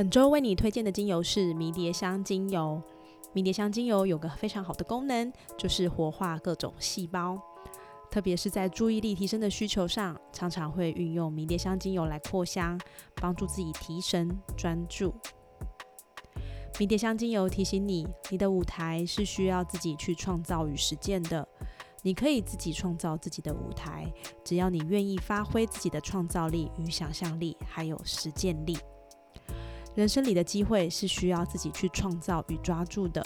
[0.00, 2.82] 本周为你推荐的精油是迷迭香精油。
[3.34, 7.38] 迷迭香精油有个非常好的功能，就是活化各种细胞，
[8.10, 12.80] 特别是在注意力提升的需求上，常常会运用迷迭香精油来扩香，
[13.16, 15.12] 帮助自己提神专注。
[16.78, 21.46] 迷迭香精油提醒你，你的舞台是需要自己去创造与实践的。
[22.02, 24.10] 你可以自己创造自己的舞台，
[24.42, 28.78] 只要你愿意发挥自己的创造力与想象力，还有实践力。
[30.00, 33.22] 人生里的机会是需要自己去创造与抓住的。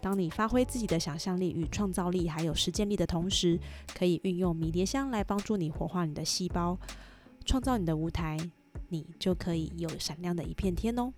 [0.00, 3.58] 当你发挥自己的想象力与创造力，还有实践力的同时，
[3.96, 6.78] 可以运用迷迭香来帮助你活化你的细胞，
[7.44, 8.38] 创造你的舞台，
[8.90, 11.12] 你就可以有闪亮的一片天哦。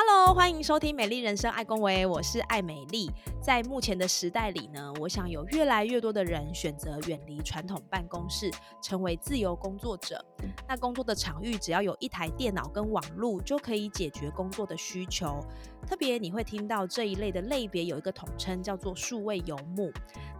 [0.00, 3.10] Hello，欢迎收听《美丽人生》，爱公维，我是爱美丽。
[3.42, 8.48] 在目前的时代里呢，我想有越来越多的人选择远离传统办公室，
[8.80, 10.24] 成为自由工作者。
[10.68, 15.44] 那工作的场域只要有一台电脑跟网络，就可以解决工作的需求。
[15.86, 19.90] 特别你会听到这一类的类别有一个统称，叫做数位游牧。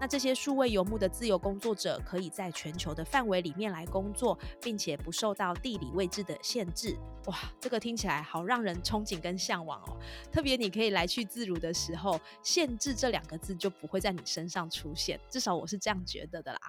[0.00, 6.96] 那这些数位游牧的自由工作者，可以在全球的范围里面来工作，并且不受到地理位置的限制。
[7.26, 9.96] 哇，这个听起来好让人憧憬跟向往哦。
[10.30, 15.18] 特别你可以来去自如的时候，限制这两个字就不会在你身上出现。
[15.28, 16.60] 至少我是这样觉得的啦。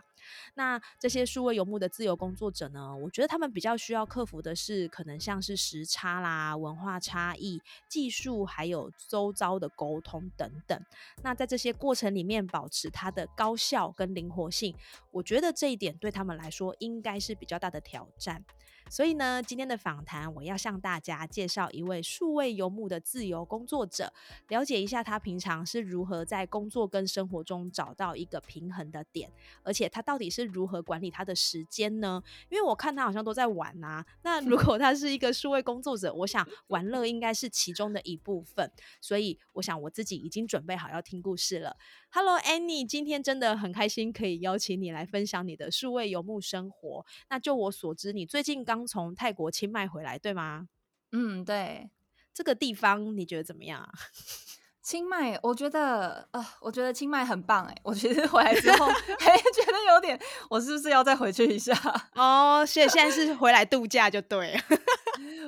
[0.55, 2.95] 那这些数位游牧的自由工作者呢？
[2.95, 10.79] 我觉得他们比较需要克服的是，可能像是时差啦、文化差异、技术，还有周遭的沟通等等。
[11.23, 14.75] 那在这些过程里面，保持它的高效跟灵活性，
[15.11, 18.43] 我觉得这一点对他们来说应该是比较大的挑战。
[18.89, 24.11] 所以呢，今天的访谈我要向大家介绍一位数位游牧的自由工作者，
[24.47, 29.31] 了解一下他平常是如何在工作跟生活中找到一个平衡的点，
[29.63, 32.21] 而且他到底是如何管理他的时间呢？
[32.49, 34.05] 因为我看他好像都在玩啊。
[34.23, 38.71] 那如果他是一个数位工作者，我想玩乐应该是其中的一部分。
[38.99, 41.77] 所以我想我自己已经准备好要听故事了。
[42.11, 47.05] Hello Annie，今天真的很开心可以邀请你来分享你的数位游牧生活。
[47.29, 50.69] 那就我所知，你最近刚刚从泰国清迈回来，对吗？
[51.11, 51.89] 嗯，对，
[52.33, 53.91] 这个地方你觉得怎么样啊？
[54.81, 57.75] 清迈，我觉得呃，我觉得清迈很棒哎。
[57.83, 60.17] 我其实回来之后还 觉得有点，
[60.49, 61.73] 我是不是要再回去一下？
[62.15, 64.61] 哦，所以现在是回来度假就对了，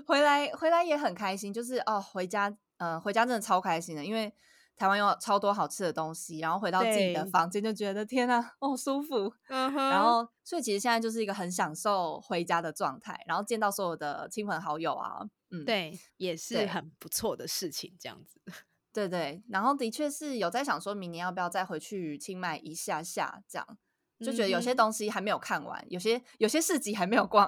[0.06, 4.32] 回来回来也很开心，就是哦，回家呃，回家真的超开心的，因为。
[4.82, 9.32] 台湾有超多好吃的东西，然后回到自己的房间就觉得天啊，哦舒服。
[9.48, 15.22] 然后所以其实现在就是一个很享受回家的状态，然后见到所有的亲朋好友啊，
[15.52, 18.42] 嗯，对，也是很不错的事情，这样子。
[18.92, 23.78] 对对，然后的确是有在想说明年要不要再回去清迈一下下这样。
[24.26, 27.48] 就觉得有些东西还没有看完，有些有些市集还没有逛，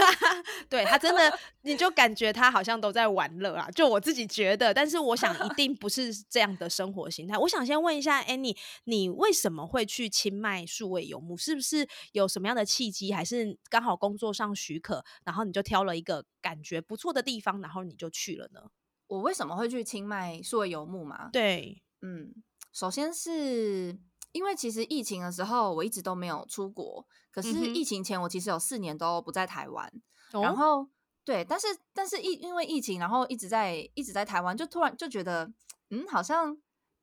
[0.68, 3.70] 对他真的， 你就感觉他好像都在玩乐啊。
[3.70, 7.38] 就我自己觉得，但是我想一定不是这样的生活形态。
[7.38, 11.36] 我想先问一下 Annie，你为什么会去清迈数位游牧？
[11.36, 18.60] 是不是有什么样的契机，还是刚好工作上许可，然后你就挑了一个感觉不错的地方，然后你就去了呢？
[19.06, 21.30] 我为什么会去清迈数位游牧嘛？
[21.32, 22.34] 对，嗯，
[22.72, 23.98] 首先是。
[24.32, 27.06] 因为其实疫情的时候，我一直都没有出国。
[27.30, 29.92] 可是疫情前，我其实有四年都不在台湾。
[30.32, 30.88] 然后，
[31.24, 35.52] 对，但是但是疫因为疫情，然后一直在一直在台湾，就突然就觉得，
[35.90, 36.56] 嗯，好像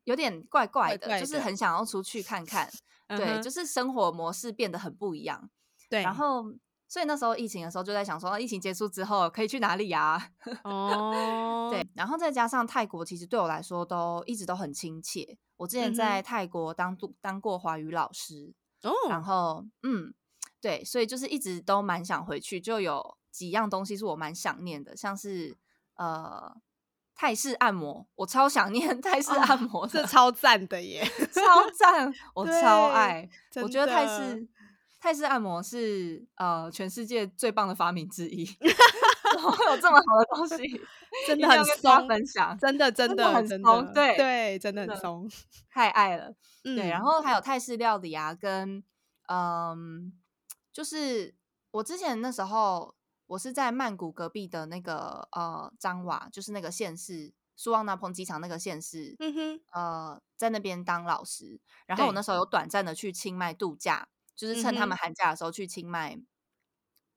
[0.03, 2.69] 有点怪怪的，就是很想要出去看看。
[3.07, 5.49] 对，就是生活模式变得很不一样。
[5.89, 6.53] 对，然后。
[6.87, 10.31] 所以那时候疫情的时候就在想说，疫情结束之后可以去哪里呀？
[10.63, 15.37] 哦，对，然后再加上泰国，其实对我来说都一直都很亲切。
[15.57, 18.53] 我之前在泰国当当过华语老师，
[18.83, 20.13] 哦，然后嗯，
[20.61, 22.61] 对，所以就是一直都蛮想回去。
[22.61, 25.57] 就有几样东西是我蛮想念的，像是
[25.95, 26.55] 呃
[27.15, 31.03] 泰式按摩，我超想念 泰式按摩，这超赞的耶，
[31.33, 34.47] 超赞， 我超爱，我觉得泰式。
[35.07, 40.81] 泰式按摩是呃全世界最棒的发明之一，怎么会有这么好的东西？
[41.25, 45.25] 真的很松，分享真的真的很松，对对，真的很松，
[45.69, 46.35] 太爱了。
[46.61, 48.83] 对，然后还有泰式料理啊，跟
[49.29, 50.11] 嗯，
[50.73, 51.33] 就是
[51.71, 52.93] 我之前那时候
[53.27, 61.61] 我是在曼谷隔壁的那个呃张瓦，就是那个县市苏旺纳蓬机场那个县市，嗯哼，呃，在那边当老师。
[61.85, 66.17] 然后我那时候有短暂的去清迈度假，就是趁他们寒假的时候去清迈，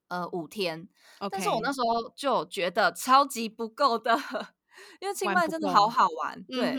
[0.09, 0.89] 呃，五天。
[1.31, 4.19] 但是我那时候就觉得超级不够的。
[4.99, 6.75] 因为清迈真的好好玩，对。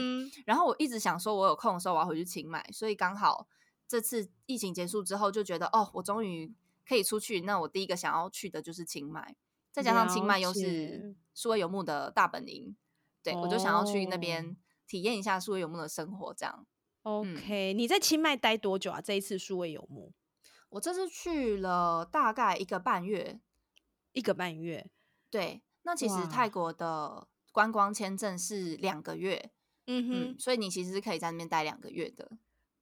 [0.48, 3.48] 然后我一直想说，我有空的时候我要回去清迈，所以刚好
[3.88, 6.52] 这次疫情结束之后，就觉得哦，我终于
[6.88, 7.42] 可以出去。
[7.42, 9.36] 那我第一个想要去的就是清迈，
[9.72, 12.76] 再加上清迈又是数位游牧的大本营，
[13.22, 14.58] 对我就想要去那边
[14.88, 16.34] 体验一下数位游牧的生活。
[16.34, 16.66] 这样
[17.04, 17.74] ，OK？
[17.76, 19.00] 你在清迈待多久啊？
[19.00, 20.12] 这一次数位游牧，
[20.72, 23.40] 我这次去了大概一个半月，
[24.12, 24.90] 一个半月。
[25.30, 27.28] 对，那其实泰国的。
[27.54, 29.52] 观光签证是两个月，
[29.86, 32.26] 嗯哼，所以你其实是可以在那边待两个月的。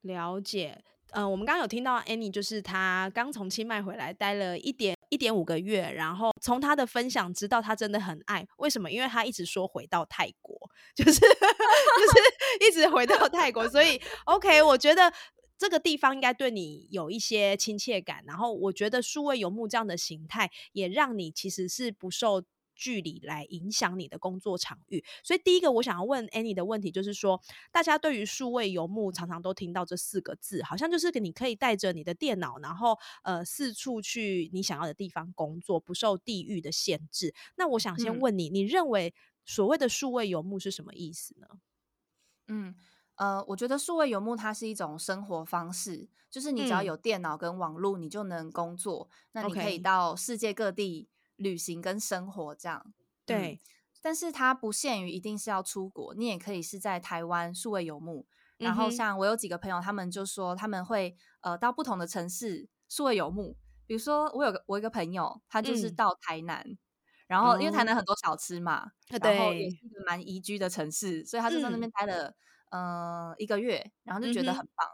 [0.01, 0.83] 了解，
[1.13, 8.91] 嗯，我们刚刚有听到 Annie，就是她刚从清迈回来，待了一点一点五个月，然后从她的分享知道她真的很爱，为什么？
[8.91, 10.55] 因为她一直说回到泰国，
[10.93, 15.11] 就是 就是一直回到泰国，所以 OK，我觉得
[15.59, 22.43] 这个地方应该对你有一些亲切感，然后我觉得数位游牧这样的形态也让你其实是不受。
[22.81, 27.41] 距离来影响你的工作场域，所以第一个我想要问 Annie 的问题就是说，
[27.73, 37.35] 大家对于数位游牧常常都听到这四个字，好像就是你可以带着你的电脑，然后呃四处去你想要的地方工作，不受地域的限制。
[37.57, 39.13] 那我想先问你，你认为
[39.43, 41.47] 所谓的数位游牧是什么意思呢？
[42.47, 42.73] 嗯
[43.19, 51.07] 呃，我觉得数位游牧它是一种生活方式，就是你只要有电脑跟网络，你就能工作，那你可以到世界各地。
[51.39, 52.93] 旅行跟生活这样，
[53.25, 53.61] 对，
[54.01, 58.27] 但是它不限于一定是要出国，你也可以是在台湾数位游牧。
[58.57, 63.55] 然后像我有几个朋友，他们就说他们会呃到不同的城市数位游牧。
[63.85, 66.77] 比如说我有个我一个朋友，他就是到台南，
[67.27, 72.35] 然后因为台南很多小吃嘛，然后也是一个蛮宜居的城市，所以他就在那边待了
[72.69, 74.87] 呃一个月，然后就觉得很棒。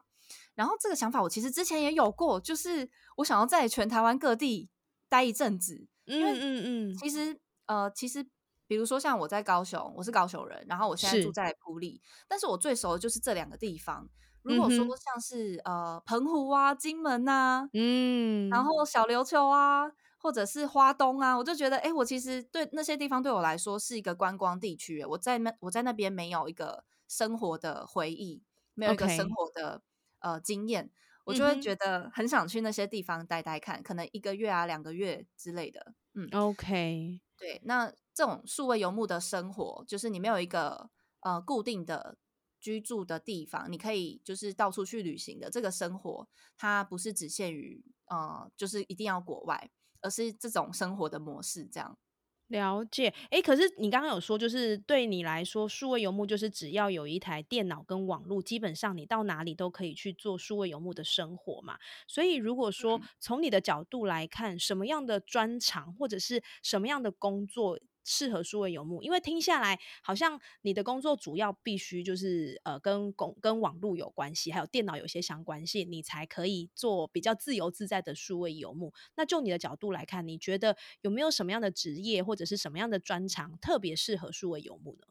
[0.56, 4.70] 然后这个想法我其实之前也有过，就是我想要在全台湾各地
[5.10, 5.88] 待一阵子。
[6.06, 8.24] 因为嗯嗯，其实呃，其实
[8.68, 14.08] 比如说像我在高雄，我是高雄人，然后我现在住在埔里，但是我最熟的就是这两个地方。
[14.44, 26.84] 如果说像是呃澎湖啊、金门呐，嗯，然后小琉球啊，或者是花东啊，我就觉得，哎，我其实对那些地方对我来说是一个观光地区，我在那我在那边没有一个
[27.16, 29.82] 生活的回忆，没有一个生活的
[30.20, 30.92] 呃经验。
[31.24, 35.96] 我就会觉得很想去那些地方待待看，可能一个月啊、两个月之类的。
[36.14, 37.60] 嗯，OK，对。
[37.64, 40.92] 那这种数位游牧的生活，就是你没有一个
[41.22, 42.18] 呃固定的
[42.60, 49.72] 居住的地方，你可以就是到处去旅行的这个生活，它不是只限于呃，就是一定要国外，
[50.02, 51.98] 而是这种生活的模式这样。
[52.48, 61.78] 了解，哎，可是你刚刚有说，就是对你来说，数位游牧就是只要有一台电脑跟网络，基本上你到哪里都可以去做数位游牧的生活嘛。
[62.08, 67.80] 所以，如果说从你的角度来看，什么样的专长或者是什么样的工作？
[68.06, 78.94] 适合数位游牧，因为听下来好像你的工作主要必须就是呃跟工跟网络有关系，还有电脑有些相关性，你才可以做比较自由自在的数位游牧。
[79.16, 85.08] 那就你的角度来看，你觉得有没有什么样的职业或者是什么样的专长特别适合数位游牧呢？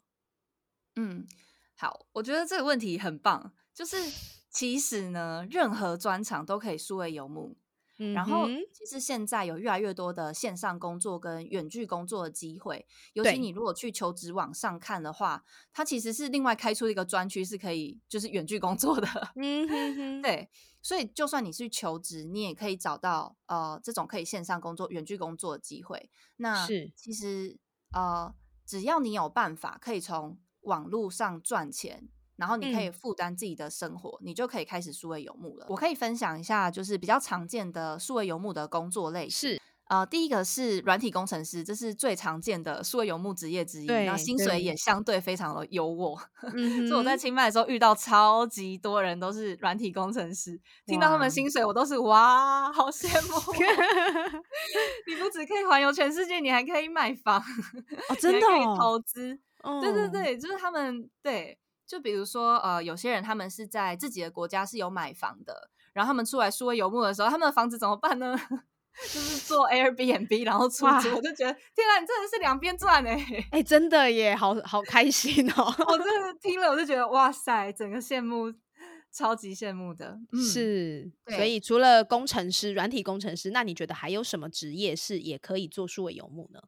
[0.97, 1.27] 嗯，
[1.75, 3.97] 好，我觉得这个问题很棒，就是
[4.49, 7.57] 其实呢，任何专长都可以数位游牧。
[8.13, 19.07] 然后，其实现在有越来越多的线上工作跟远距工作的机会，尤其你如果去求职网上看的话，它其实是另外开出一个专区，是可以就是远距工作的。
[19.37, 20.49] 嗯哼 哼，对，
[20.83, 26.11] 所以就算你是求职，你也可以找到呃这种可以线上工作、远距工作的机会。
[26.39, 27.57] 那是其实
[27.93, 28.35] 呃，
[28.67, 32.09] 只要你有办法可以从网络上赚钱。
[32.37, 35.67] 然后你可以负担自己的生活，你就可以开始数位游牧了。
[35.69, 46.19] 我可以分享一下，就是比较常见的数位游牧的工作类是呃，第一个是软体工程师，这是最常见的数位游牧职业之一，然后薪水也相对非常的优渥。
[46.89, 53.37] 所以我在清迈的时候遇到超级多人都是软体工程师，听到他们薪水，我都是哇，好羡慕！
[55.07, 57.39] 你不只可以环游全世界，你还可以买房
[58.09, 59.39] 哦，真的可以投资。
[59.83, 61.59] 对对对，就是他们对。
[61.95, 68.37] 就比如说，呃，有些人他们是在自己的国家是有买房的，然后他们出来数位游牧的时候，他们的房子怎么办呢？
[69.13, 71.15] 就是做 Airbnb，然后出租。
[71.15, 73.47] 我就觉得，天啊，你真的是两边赚哎！
[73.53, 75.75] 哎，真的耶，好好开心哦！
[75.87, 78.53] 我真的听了，我就觉得哇塞，整个羡慕，
[79.13, 80.19] 超级羡慕的。
[80.53, 86.61] 是，所以除了工程师、软体工程师，那你觉得还有什么职业是也可以做数位游牧呢？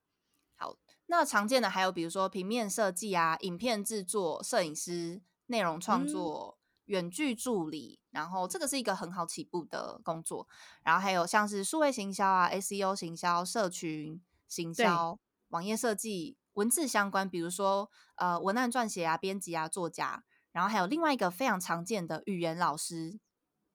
[1.06, 10.46] 好，那常见的还有比如说平面设计啊、影片制作、摄影师、内容创作、远距助理，然后这个是一个很好起步的工作。
[10.82, 16.36] 然后还有像是数位行销啊、SEO 行销、社群行销、网页设计。
[16.56, 23.20] 文字相关，比如说呃文案撰写啊、编辑啊、作家，然后还有另外一个非常常见的语言老师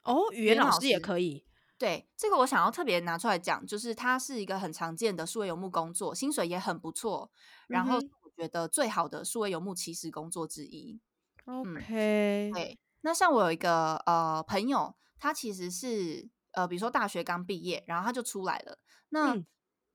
[0.02, 1.46] 哦，语言老师也可以。
[1.82, 7.32] 对，这个我想要特别拿出来讲，就是它是一个很常见的数位游牧工作，薪水也很不错，
[7.66, 11.02] 然后我觉得最好的数位游牧其实工作之一。
[11.46, 18.78] OK，对，那像我有一个呃朋友，他其实是呃比如说大学刚毕业，然后他就出来了，
[19.10, 19.36] 那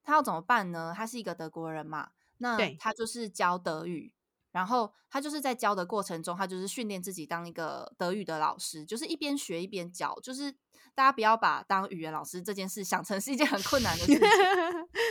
[0.03, 0.93] 他要怎么办呢？
[0.93, 2.11] 他是一个德国人嘛。
[2.39, 4.13] 那他就是教德语，
[4.57, 10.19] 然后他就是在教的过程中，他就是训练自己当一个德语的老师，就是一边学一边教。
[10.23, 10.51] 就是
[10.95, 14.19] 大家不要把当语言老师这件事想成是一件很困难的事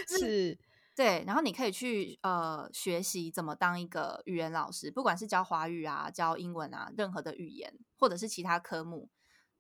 [0.10, 0.60] 情， 是，
[0.96, 1.24] 对。
[1.28, 9.12] 然后你可以去呃学习怎么当一个语言老师，不管是教华语啊、教英文啊，任何的语言或者是其他科目。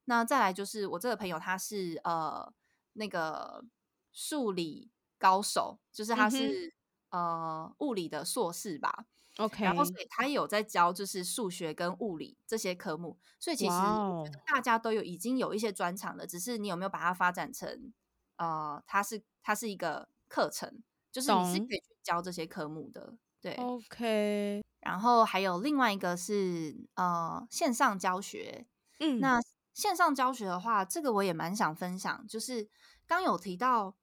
[0.06, 2.52] 那再来就是我这个朋友，他是呃
[2.94, 3.64] 那个
[4.12, 4.90] 数理
[5.20, 6.74] 高手，就是他是。
[7.12, 9.06] 呃，物理的硕士吧
[9.38, 17.94] ，OK，然后所以他有在教，就是数学跟物理这些科目，所以其实我觉得大家都有已经有一些专长了，只是你有没有把它发展成
[18.38, 24.64] 呃，它是它是一个课程，就是你是可以去教这些科目的，对，OK。
[24.82, 28.68] 然后还有另外一个是呃线上教学，
[29.00, 29.40] 嗯，那
[29.74, 32.70] 线上教学的话，这个我也蛮想分享，就是
[33.08, 33.96] 刚有提到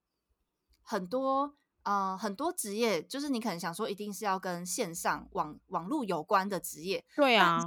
[0.83, 1.57] 很多。
[1.85, 7.05] 呃，很多职业就是你可能想说，一定是要跟线上网网络有关的职业。
[7.17, 7.59] 对啊，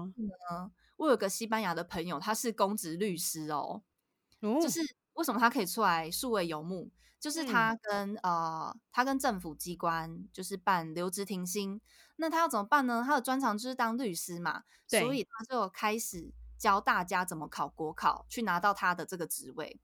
[0.97, 3.83] 我有个西班牙的朋友，他是公职律师哦。
[4.61, 4.79] 就是
[5.13, 6.89] 为什么他可以出来数位游牧？
[7.19, 11.81] 就是他跟呃，他跟政府机关就是办留职停薪，
[12.17, 13.03] 那他要怎么办呢？
[13.03, 19.79] 他的专长就是当律师嘛，所以他就开始教大家怎么考国考，去拿到他的这个职位。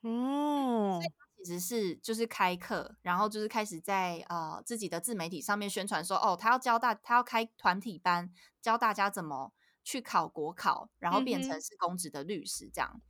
[0.00, 1.00] 哦。
[1.44, 13.02] 其实是就是开课，然后就是开始在呃自己的自媒体上面宣传说，哦，他要教大，他要开团体班，教大家怎么去考国考，然后变成是公职的律师这样。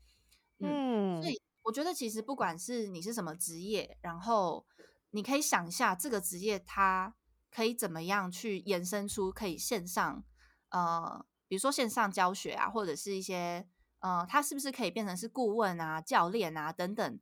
[0.60, 4.66] 嗯，所以我觉得其实不管是你是什么职业，然后
[5.10, 7.14] 你可以想一下这个职业它
[7.50, 10.24] 可以怎么样去延伸出可以线上
[10.70, 17.20] 呃，比如说线上教学啊，或者是一些呃，它是不是可以变成是顾问啊、教练啊等等。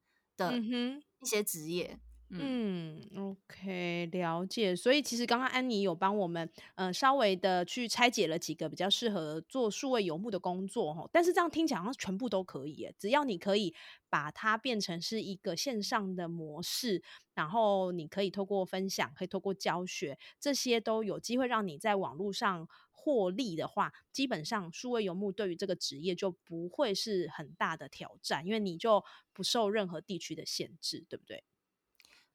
[0.48, 1.98] 的一些职业，
[2.30, 4.74] 嗯，OK，了解。
[4.74, 11.06] 所以其实刚刚安妮有帮我们，呃，稍微的去拆解了几个比较适合做数位游牧的工作哈。
[11.12, 13.74] 但是这样听起来好像全部都可以，只要你可以
[14.08, 17.02] 把它变成是一个线上的模式，
[17.34, 22.66] 然后你可以透过分享，可以透过教学，这些都有机会让你在网络上。
[23.00, 29.02] 获利的话，基本上数位游牧对于这个职业就不会是很大的挑战，因为你就
[29.32, 31.42] 不受任何地区的限制，对不对？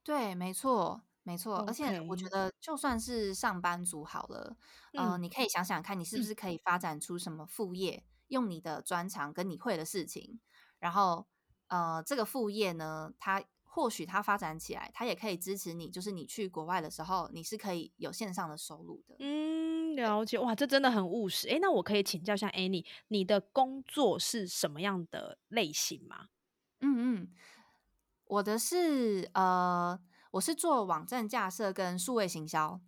[0.05, 1.57] 对，没错，没错。
[1.65, 4.55] 而且我觉得，就算是上班族好了，
[4.93, 10.39] 嗯，你可以想想看，你是不是可以发展出什么副业，用你的专长跟你会的事情，
[10.77, 11.25] 然后
[11.69, 19.54] 呃，这个副业呢，它或许它发展起来，它也可以支持你，就是你去国外的时候，你是可以有线上的收入的，嗯。
[19.95, 21.47] 了解哇，这真的很务实。
[21.49, 26.27] 哎，那我可以请教一下 Annie，你的工作是什么样的类型吗？
[26.81, 27.33] 嗯嗯，
[28.25, 29.99] 我的是呃，
[30.31, 32.79] 我是做网站架设跟数位行销。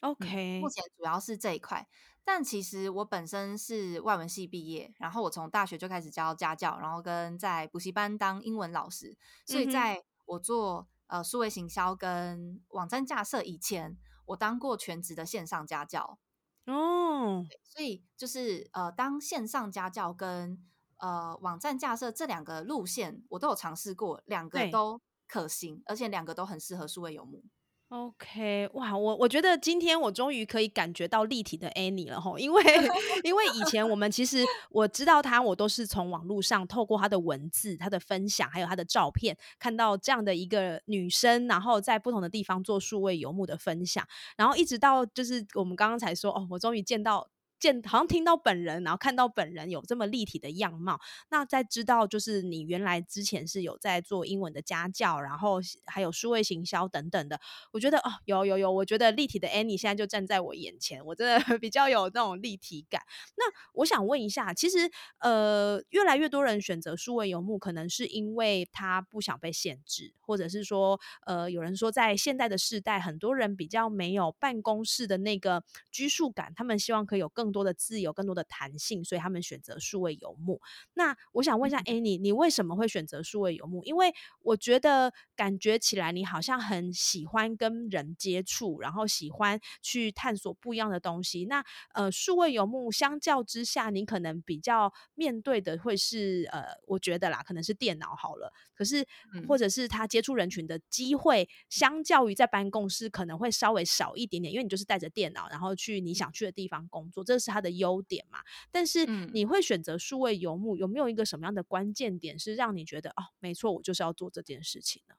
[0.00, 1.86] OK，目前主要是这一块。
[2.24, 9.16] 但其实我本身是外文系毕业，然后我从大学就开始教家教，然后跟在补习班当英文老师。
[9.44, 16.18] 所以在我做呃数位行销跟网站架设以前，我当过全职的线上家教。
[16.66, 20.58] 哦，所以就是呃，当线上家教跟
[20.98, 27.44] 呃网站架设这两个路线，我都有尝试过，两个都可行，而且两个都很适合数位游牧。
[27.88, 32.62] OK，哇，我我觉得今天我终于可以感觉到立体的 Annie 了吼，因为
[33.22, 44.04] 因为以前我们其实我知道她，我都是从网络上透过她的文字、她的分享，还有她的照片，看到这样的一个女生，然后在不同的地方做数位游牧的分享，
[44.36, 47.28] 然后一直到就是我们刚刚才说哦，我终于见到。
[47.58, 50.98] 见好像听到本人，然后看到本人有这么立体的样貌，
[51.30, 57.40] 那再知道就是你原来之前是有在做英文的家教，然后还有数位行销等等的，
[57.72, 63.02] 我觉得哦，有有有，我觉得立体的 Annie 现在就站在我眼前，我真的 比较有那种立体感。
[63.36, 63.44] 那
[63.74, 80.60] 我想问一下，其实呃，越来越多人选择数位游牧，可能是因为他不想被限制，或者是说呃，有人说在现在的世代，很多人比较没有办公室的那个拘束感，他们希望可以有更更多的自由，更多的弹性，所以他们选择数位游牧。
[80.94, 83.84] 那我想问一下，Annie，你为什么会选择数位游牧？
[83.84, 84.12] 因为
[84.42, 91.44] 我觉得感觉起来你好像很喜欢跟人接触，然后喜欢去探索不一样的东西。
[91.44, 98.52] 那呃，数位游牧相较之下，你可能比较面对的会是呃，我觉得啦，可能是电脑好了。
[98.74, 99.06] 可是
[99.46, 107.24] 或者是他接触人群的机会，相较于在办公室可能会稍微少一点点，因为你就是带着电脑，然后去你想去的地方工作。
[107.24, 108.38] 这这是它的优点嘛？
[108.72, 115.14] 但是你会选择数位游牧，有没有一个什么样的关键点是让你觉得哦，没错，我就是要做这件事情呢？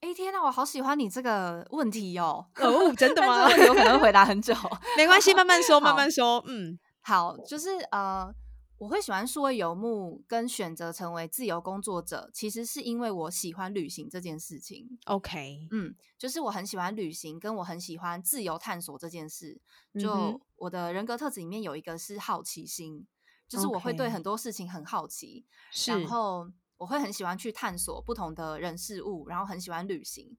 [0.00, 2.46] 哎天呐，我好喜欢你这个问题哦！
[2.56, 3.50] 哦，真的 吗？
[3.66, 4.54] 有可能回答很久，
[4.96, 6.42] 没关系，慢慢说， 慢慢说。
[6.46, 8.34] 嗯，好，就是呃。
[8.80, 14.98] 我会喜欢数位游牧，跟选择成为自由工作者，其实是因为我喜欢旅行这件事情。
[15.04, 19.60] OK，嗯，就是我很喜欢旅行，跟我很喜欢自由探索这件事。
[19.98, 23.06] 就我的人格特质里面有一个是好奇心，
[23.46, 25.44] 就是我会对很多事情很好奇，
[25.86, 30.34] 然后我会很喜欢去探索不同的人事物，然后很喜欢旅行，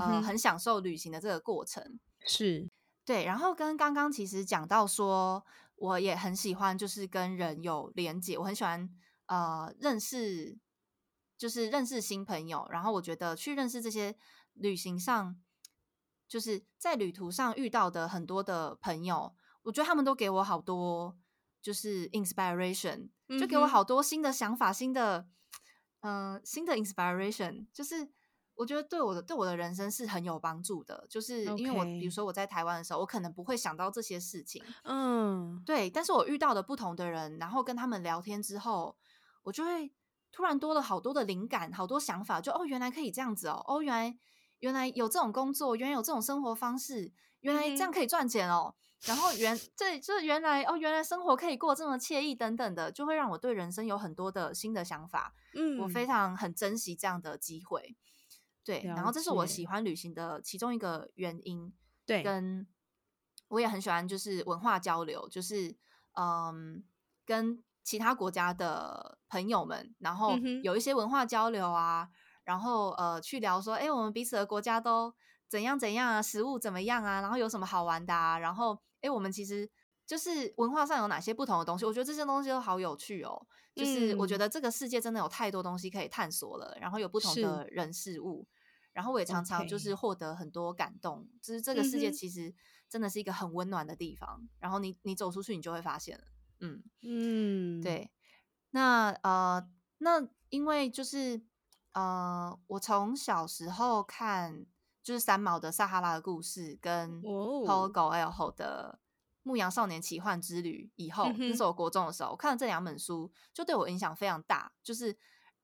[0.00, 2.00] 呃，很享受旅行的这个过程。
[2.26, 2.68] 是
[3.04, 5.46] 对，然后跟刚刚其实讲到说。
[5.76, 8.38] 我也很喜欢，就是跟人有连接。
[8.38, 8.88] 我很喜欢
[9.26, 10.58] 呃认识，
[11.36, 12.66] 就是认识新朋友。
[12.70, 14.16] 然后我觉得去认识这些
[14.54, 15.36] 旅行上，
[16.28, 21.16] 就是在旅途上遇到的很多的朋友，我觉得他们都给我好多
[21.60, 25.28] 就是 inspiration，就给我好多新的想法，新的
[26.00, 28.10] 嗯新的 inspiration，就是。
[28.54, 35.90] 我觉得对我的对我的人生是很有帮助的，就是因为我比如说我在台湾的时候，我可能不会想到这些事情，嗯，对。
[35.90, 38.96] 但是我遇到的不同的人，然后跟他们聊天之后，
[39.42, 39.92] 我就会
[40.30, 44.16] 突然多了好多的灵感，好多想法，就哦，原来可以这样子哦，哦，原来
[44.60, 48.74] 原来有这种工作，原来有这种生活方式，原来这样可以赚钱哦。
[49.06, 55.34] 然后原这这原来哦，原来生活可以过这么惬意等等的，就会让我对人生有很多的新的想法。
[55.54, 57.96] 嗯，我非常很珍惜这样的机会。
[58.64, 61.72] 对，然后这是我喜欢旅行的其中一个原因。
[62.06, 62.66] 对，跟
[63.48, 65.74] 我也很喜欢，就是文化交流，就是
[66.12, 66.84] 嗯，
[67.24, 72.08] 跟其他国家的朋友们，然后有一些文化交流啊，
[72.44, 75.14] 然后呃，去聊说，哎，我们彼此的国家都
[75.48, 79.70] 怎样怎样啊，食物怎么样啊，然后有什么好玩的啊，然后哎，我们其实
[80.14, 83.46] 就是文化上有哪些不同的东西，我觉得这些东西都好有趣哦。
[83.74, 88.46] 就是我觉得这个世界真的有太多东西可以探索了，然后有不同的人事物。
[88.92, 92.54] 然后我也常常就是获得很多感动，就是这个世界其实
[92.88, 94.48] 真的是一个很温暖的地方。
[94.60, 96.24] 然后你你走出去，你就会发现了，
[96.60, 98.12] 嗯嗯，对。
[98.70, 101.42] 那呃，那因为就是
[101.90, 104.64] 呃，我从小时候看
[105.02, 109.00] 就是三毛的《撒哈拉的故事》跟 Paul Goel 的
[109.44, 114.72] 《牧羊少年奇幻之旅》以后，那是我国中的时候，我看了这两本书，就对我影响非常大。
[114.82, 115.16] 就是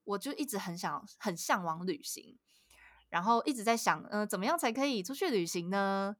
[0.04, 2.38] 我就一直很想很向往旅行。
[3.08, 6.14] 然后一直在想，嗯，怎么样才可以出去旅行呢？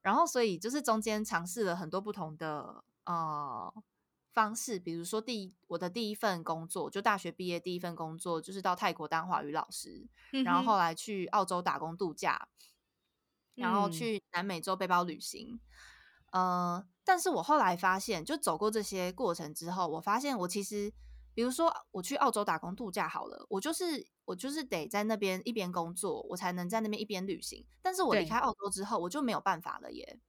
[0.00, 3.72] 然后所以就是中间尝试了很多不同的呃
[4.32, 10.08] 方式，比如说第我的第一份工作，就大学毕业第一份工作就是到泰国当华语老师，
[10.44, 12.48] 然后后来去澳洲打工度假，
[13.54, 15.60] 然后去南美洲背包旅行。
[16.32, 20.92] 呃，但是我后来发现，就走过这些过程之后，我发现我其实。
[21.34, 27.64] 比如说，我去澳洲打工度假好了，我就是我就是得在那边一边工作，我才能在那边一边旅行。
[27.80, 30.20] 但是我离开澳洲之后，我就没有办法了耶，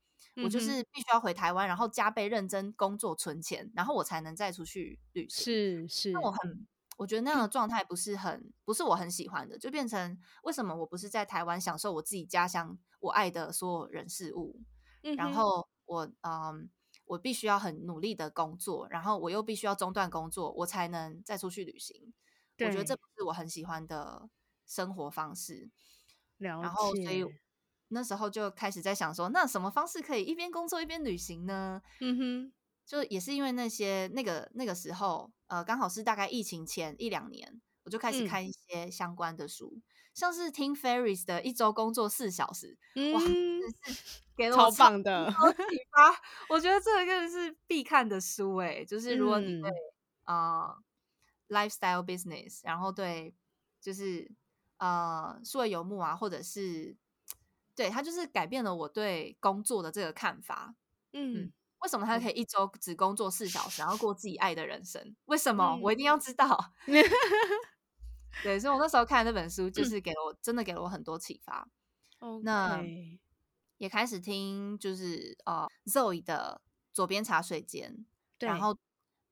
[0.42, 5.44] 我就是必须要回台湾，然后加倍认真工作存钱，然后我才能再出去旅行。
[5.44, 14.62] 是是，那我很我觉得那样的状态不是很不是我很喜欢的，就变成为什么我不是在台湾享受我自己家乡我爱的所有人事物，
[15.18, 16.69] 然后我嗯。
[17.06, 22.13] 我必须要很努力的工作，然后我又必须要中断工作，我才能再出去旅行。
[22.60, 24.30] 我觉得这不是我很喜欢的
[24.65, 25.69] 生活方式。
[26.38, 27.26] 然后，所以
[27.89, 31.82] 那时候就开始在想说，那什么方式可以一边工作一边旅行呢？
[32.00, 32.54] 嗯哼，
[32.86, 39.82] 就也是因为那些那个那个时候，呃，刚好是大概疫情前一两年，我就开始看一些相关的书，
[40.13, 42.78] 像是听 Ferris 的一周工作四小时，
[43.13, 45.28] 哇，真是给了超棒的
[45.69, 46.21] 启发。
[46.49, 49.71] 我觉得这个真的是必看的书哎，就是如果你对
[50.26, 50.76] 啊
[51.49, 53.34] lifestyle business，然后对
[53.82, 54.30] 就是
[54.78, 56.95] 呃数位游牧啊，或者是
[57.76, 60.76] 对他就是改变了我对工作的这个看法。
[61.12, 65.15] 嗯，为什么他可以一周只工作四小时，然后过自己爱的人生？
[65.26, 65.78] 为什么？
[65.82, 66.73] 我一定要知道。
[68.41, 71.67] 对，所以我那时候看那本书，就是给了我真的给了我很多启发。
[72.43, 72.82] 那
[73.78, 76.62] 也开始听，就是呃，Zoe 的
[76.93, 78.06] 左边茶水间，
[78.39, 78.78] 然后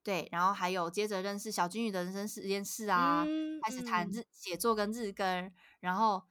[0.03, 3.25] 对，然后还有接着认识小金鱼的人生实验室啊，
[3.63, 4.25] 开始谈日。
[4.31, 6.21] 写作跟日更，然后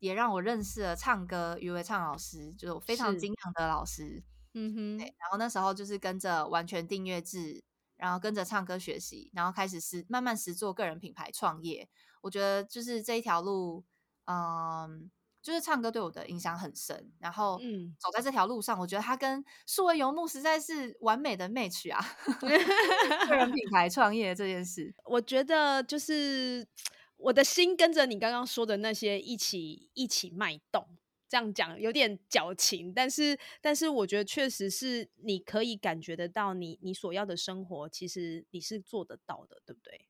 [0.00, 4.22] 也让我认识了唱歌余伟畅老师，就是我非常敬仰的老师。
[4.54, 7.62] 嗯哼，对，然后那时候就是跟着完全订阅制，
[7.98, 11.86] 然后跟着唱歌学习，然后开始实慢慢实做个人品牌创业。
[12.22, 13.84] 我觉得就是这一条路，
[14.24, 15.10] 嗯，
[15.42, 17.12] 就是唱歌对我的影响很深。
[17.18, 22.04] 然后，嗯，走在这条路上，我觉得它跟数位游牧实在是完美的 match 啊！
[22.40, 26.66] 个人品牌创业这件事， 我觉得就是
[27.16, 30.97] 我的心跟着你刚刚说的那些一起一起脉动。
[31.28, 40.08] 这样讲有点矫情，但是但是我觉得确实是你可以感觉得到，你你所要的生活，其实你是做得到的，对不对？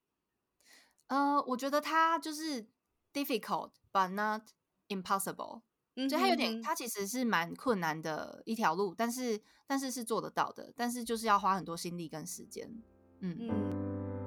[1.08, 2.66] 呃，我觉得它就是
[3.12, 4.42] difficult but not
[4.88, 5.62] impossible，
[6.08, 12.70] 就它有点，它其实是蛮困难的一条路，但是但是是做得到的，但是就是要花很多心力跟时间，
[13.20, 14.17] 嗯。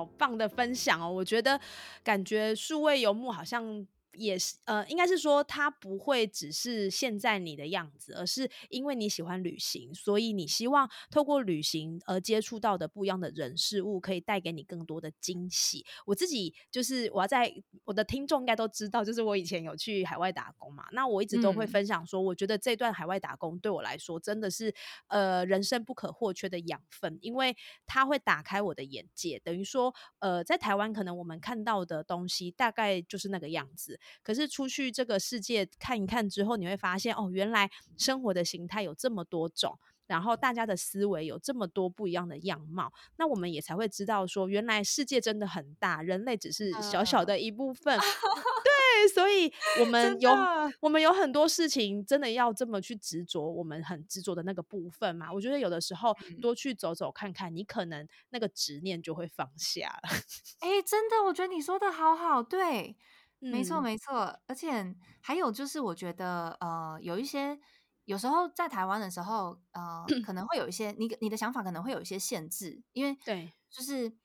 [0.00, 1.12] 好棒的分享哦！
[1.12, 1.60] 我觉得
[2.02, 3.86] 感觉数位游牧好像。
[4.12, 15.86] 也是呃，应该是说它不会只是现在你的样子，而是因为你喜欢旅行，所以你希望透过旅行而接触到的不一样的人事物，可以带给你更多的惊喜。
[16.06, 24.74] 我自己就是我要在我的听众应该都知道，就是我以前有去海外打工嘛，那我一直都会分享说，我觉得这段海外打工对我来说真的是
[25.06, 29.38] 呃人生不可或缺的养分，因为它会打开我的眼界。
[29.44, 33.99] 等于说呃，在台湾可能我们看到的东西大概就是那个样子。
[34.22, 47.98] 可是出去这个世界看一看之后，你会发现哦，原来生活的形态有这么多种，然后大家的思维有这么多不一样的样貌，那我们也才会知道说，原来世界真的很大，人类只是小小的一部分。
[48.62, 50.30] 对，所以我们有
[50.80, 55.32] 我们有很多事情真的要这么去执着，我们很执着的那个部分嘛。
[55.32, 60.10] 我觉得有的时候多去走走看看，你可能那个执念就会放下了。
[60.58, 62.96] 哎，真的，我觉得你说的好好，对。
[63.48, 67.58] 没错，没错，而且还有就是，我觉得呃，有一些
[68.04, 74.16] 有时候在台湾的时候，呃，可能会有一些你你的想法可能会有一些限制，因为对，就是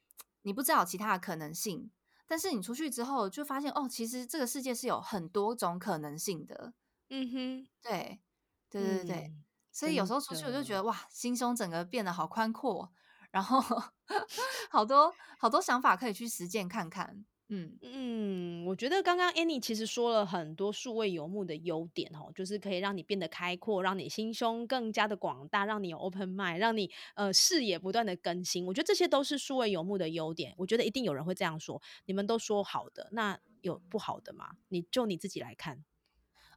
[0.44, 1.92] 你不知道其他的可能性，
[2.28, 6.74] 但是你出去之后就发现哦，其实这个世界是有很多种可能性的。
[7.10, 8.22] 嗯哼，对，
[8.70, 9.34] 对对对对，
[9.72, 12.92] 所以有时候出去我就觉得哇，心胸整个变得好宽阔，
[13.32, 13.60] 然后
[14.72, 17.26] 好多好多想法可以去实践看看。
[17.50, 28.66] 嗯嗯，我觉得刚刚 Annie 其实说了很多数位游牧的优点哦，就是可以让你变得开阔，让你心胸更加的广大，让你有 open mind，让你呃视野不断的更新。
[28.66, 30.56] 我觉得这些都是数位游牧的优点。
[30.58, 34.50] 我觉得一定有人会这样说，你们都说好的，那有不好的吗？
[34.70, 35.84] 你就你自己来看。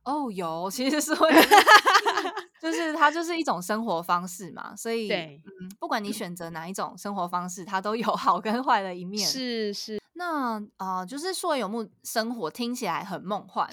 [0.05, 1.29] 哦，有，其实是会，
[2.63, 5.43] 就是它就是一种生活方式嘛，所以嗯，
[5.79, 9.29] 不管你选择哪一种生活方式，它都有好跟坏的一面。
[9.29, 9.99] 是是。
[10.19, 13.71] 那啊，就是说游牧生活听起来很梦幻，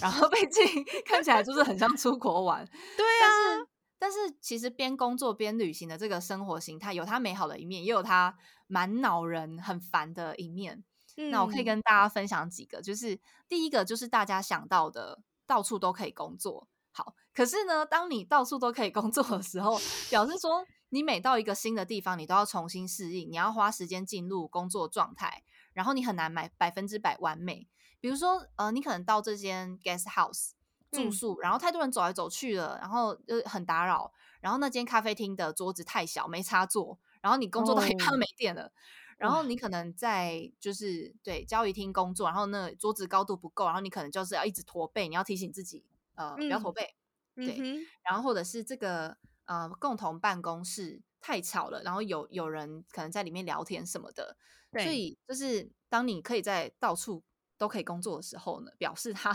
[0.00, 2.66] 然后 毕竟看起来就是很像出国玩。
[2.96, 3.62] 对啊，
[3.96, 10.82] 但是其实边工作边旅行的这个生活形态，有它美好的一面，也有它蛮恼人、很烦的一面。
[11.30, 16.66] 那我可以跟大家分享几个，就是第一个就是大家想到的，到处都可以工作。
[16.90, 19.78] 好，可是呢，当你到处都可以工作的时候，
[20.10, 25.44] 表示说你每到一个新的地方，你都要重新适应，你要花时间进入工作状态。
[25.74, 27.68] 然后你很难买百分之百完美，
[28.00, 30.52] 比如说，呃，你可能到这间 guest house
[30.90, 38.72] 住宿，然后太多人走来走去了，然后就很打扰，然后那间咖啡厅的桌子太小，没插座，然后你工作到一半没电了，
[39.18, 45.84] 然后你可能在就是对交易厅工作，然后那桌子高度不够，然后你可能就是要一直驼背，你要提醒自己，
[46.14, 46.94] 呃，不要驼背，
[47.34, 47.58] 对，
[48.02, 54.36] 然后或者是这个呃共同办公室太吵了，然后有有人可能在里面聊天什么的。
[54.82, 57.22] 所以，就是当你可以在到处
[57.56, 59.32] 都可以工作的时候呢，表示他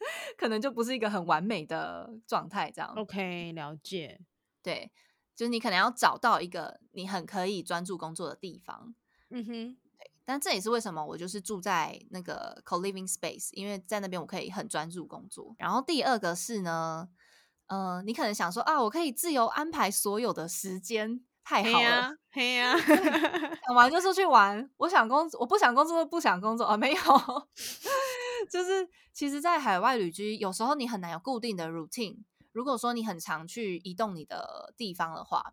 [0.38, 2.70] 可能就不是一个很完美的状态。
[2.70, 4.20] 这样，OK，了解。
[4.62, 4.90] 对，
[5.36, 8.94] 就是你可能要找到一个你很可以专注工作的地方。
[9.30, 10.10] 嗯哼，对。
[10.24, 15.54] 但这也是为什么我就是住在那个 co living space，因为在那边我可以很专注工作。
[15.58, 17.08] 然后第二个是呢，
[17.66, 22.76] 呃，你可能想说啊，我可以自由安排所有的时间，太好了，嘿呀，
[23.66, 27.00] 想玩就出去玩，我想工作，我不想工作就不想工作啊，没有。
[28.50, 32.18] 就是，其实，在海外旅居，有时候你很难有固定的 routine。
[32.52, 35.52] 如果说你很常去移动你的地方的话，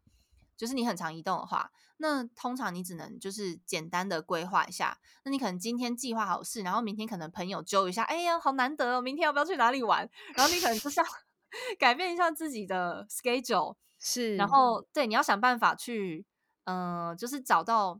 [0.55, 4.97] 就是你很常移动的话，那通常你只能就是简单的规划一下。
[5.23, 10.09] 那你可能今天计划好事，然后明天可能朋友揪一下，哎呀，好难得哦，明天要不要去哪里玩？
[10.35, 11.05] 然后你可能就是要
[11.77, 16.25] 改变一下自己的 schedule，是，然后对，你要想办法去，
[16.65, 17.99] 嗯，就是找到，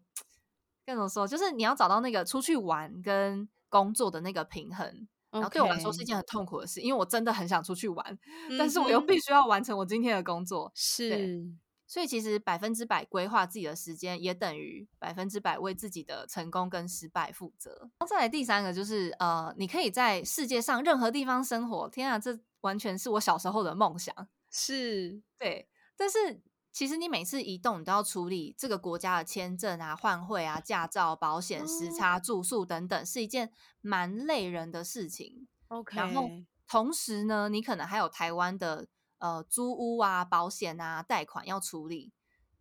[0.86, 3.48] 该怎么说，就是你要找到那个出去玩跟。
[3.70, 8.18] 工作的那个平衡，然后对我来说是一件很痛苦的事，因为我真的很想出去玩，
[8.58, 10.72] 但是我又必须要完成我今天的工作。
[10.74, 11.46] 是，
[11.86, 17.78] 所以其实百分之百规划自己的时间，也等于百分之百为自己的成功跟失败负责。
[17.82, 21.90] 然后再来第三个就是，呃，你可以在世界上任何地方生活。
[21.90, 24.16] 天啊，这完全是我小时候的梦想。
[24.50, 26.42] 是对，但是。
[26.74, 35.48] 其实你每次移动，你都要处理这个国家的签证啊、换汇啊、驾照、保险、时差、住宿等等，是一件蛮累人的事情。
[35.70, 36.30] OK，然后
[36.68, 42.14] 同时呢，你可能还有台湾的呃租屋啊、保险啊、贷款要处理。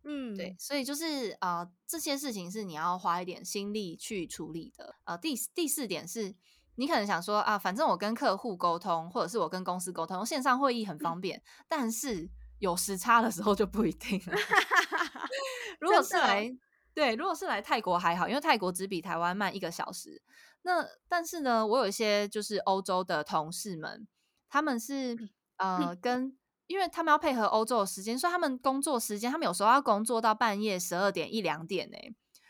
[0.03, 4.95] 嗯，对，所以就是呃这些事情是你要花一点心力去处理的。
[5.03, 6.33] 呃，第第四点是，
[6.73, 12.31] 你可能想说啊，反正我跟客户沟通，或者是我跟公司沟通，线上会议很方便，但是。
[12.59, 14.33] 有时差的时候就不一定了。
[15.79, 16.49] 如果是来
[16.93, 20.21] 对，如果是来泰国还好，因为泰国只比台湾慢一个小时。
[20.63, 24.07] 那但是呢，我有一些就是欧洲的同事们，
[24.49, 25.15] 他们是
[25.57, 31.97] 呃跟，因为他们要配合欧洲的时间，所以他们工作时间，他们有时候要工作到半夜十二点一两点呢，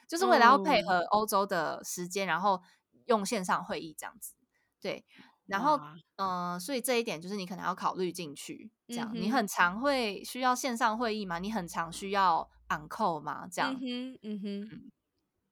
[0.07, 2.61] 就是为了要配合欧洲的时间，然后
[3.05, 4.33] 用线上会议这样子。
[4.79, 5.05] 对。
[5.47, 5.79] 然后，
[6.17, 11.39] 嗯，所以这一点就是你可能要考虑进去，这样你很常会需要线上会议嘛？
[11.39, 13.47] 你很常需要 on call 吗？
[13.51, 14.91] 这样，嗯哼，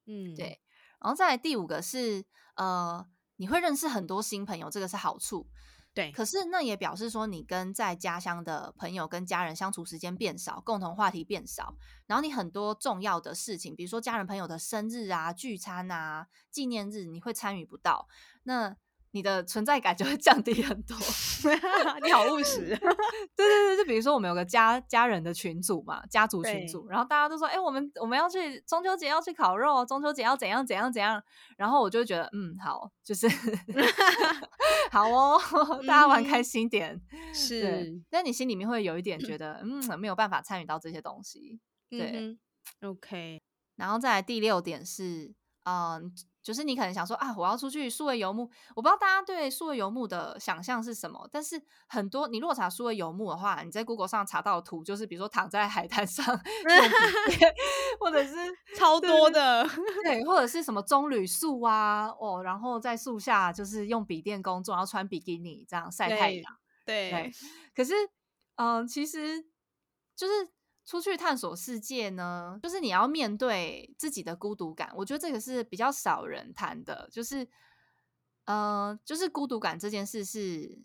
[0.06, 0.62] 嗯，对。
[1.00, 3.06] 然后再来第五个是，呃，
[3.38, 5.48] 你会认识很多新朋友，这个是好处，
[5.94, 6.12] 对。
[6.12, 11.76] 可是那也表示说，你跟在家乡的朋友跟家人相处时间变少，共同话题变少，
[12.08, 18.08] 然后你很多重要的事情，比如说家人朋友的生日啊、聚餐啊、纪念日，你会参与不到。
[18.44, 18.76] 那
[19.16, 20.98] 你的存在感就会降低很多。
[22.04, 22.68] 你好务实。
[23.34, 31.24] 对对对，就比如说我们有个家家人的群组嘛，家族群组，然后大家都说，哎，我们我们要去中秋节要去烤肉，中秋节要怎样怎样怎样，
[31.56, 33.26] 然后我就觉得，嗯，好，就是
[34.92, 35.40] 好哦，
[35.88, 37.02] 大家玩开心点。
[37.34, 41.62] 是，但你心里面会有一点觉得，嗯，没有办法参与到这些东西。
[41.90, 42.38] 对
[42.82, 43.42] ，OK。
[43.78, 46.14] 然后再来第六点是，嗯。
[46.46, 48.44] 就是你可能想说啊，我要出去数位游牧，
[48.76, 51.28] 我不知道大家对数位游牧的想象是什么。
[51.32, 56.24] 但是很多你如果查数位游牧的话，你在 Google 上查到的图，就是比如说躺在海滩上，
[58.00, 58.36] 或者是
[58.78, 59.68] 超多的，
[60.04, 66.44] 对，或者是什么棕榈树啊，哦，然后在树下就是用笔电工作，然后穿比基尼这样晒太阳。
[66.86, 67.32] 对，
[67.76, 67.94] 可是
[68.58, 69.44] 嗯，其实
[70.16, 70.55] 就是。
[70.86, 74.92] 出去探索世界呢，就是你要面对自己的孤独感。
[74.96, 77.48] 我觉得这个是比较少人谈的，就是，
[78.46, 80.80] 呃，就是孤独感这件事是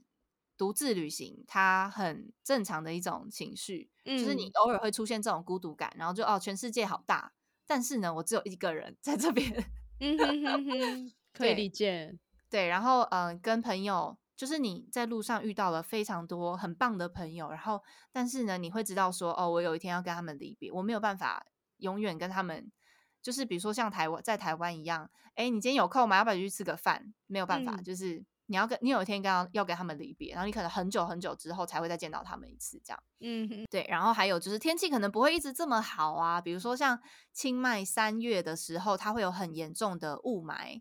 [0.57, 3.91] 独自旅行，它很正常的一种情绪。
[4.05, 7.33] 就是你偶尔会出现这种孤独感，然后就哦，全世界好大，
[7.67, 9.71] 但是呢，我只有一个人在这边。
[10.01, 12.19] 嗯哼哼哼，可以理解。
[12.49, 14.17] 对，然后嗯，跟朋友。
[14.41, 21.45] 就是你在路上遇到了非常多很棒的朋友，然后但是呢，你会知道说，哦，我有一天要跟他们离别，我没有办法
[21.77, 22.73] 永远跟他们，
[23.21, 26.17] 就是比如说像台湾在台湾一样，哎，你今天有空吗？
[26.17, 27.13] 要不要去吃个饭？
[27.27, 33.87] 没有办法，就是你要跟你有一天刚要跟他们离别，然后你可能很久很久之后才会再见到他们一次，这样，嗯，对。
[33.91, 36.99] 然后还有就是天气可能不会一直这么好啊，比如说像
[37.31, 40.81] 清迈三月的时候，它会有很严重的雾霾。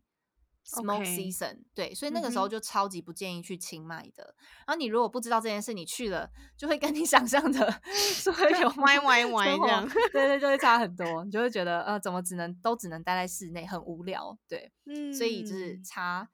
[0.71, 4.35] Smoke season，对，所以那个时候就超级不建议去清迈的。
[4.67, 7.81] 然后你如果不知道这件事，你去了就会跟你 想象的
[8.37, 11.25] 会有歪歪歪这样，对对，就会差很多。
[11.25, 14.37] 你就会觉得呃，怎么只能都只能待在室内，很无聊。
[14.47, 16.29] 对，嗯，所以就是差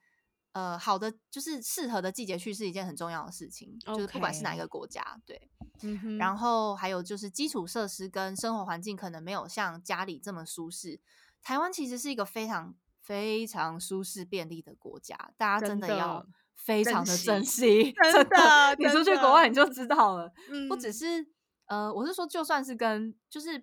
[0.52, 5.50] 呃好的，就是适合的季节去是一件很重要的事情，就是不管是哪一个国家，对。
[6.18, 11.00] 然后还有就是基础设施跟生活环境可能没有像家里这么舒适。
[11.40, 12.74] 台湾其实是一个非常。
[13.06, 17.92] 非常舒适便利的国家，大家真的要非常的珍惜。
[17.92, 20.32] 真的，你出去国外你就知道了。
[20.68, 21.24] 不只是
[21.66, 23.60] 呃，我是说，就算是跟就是，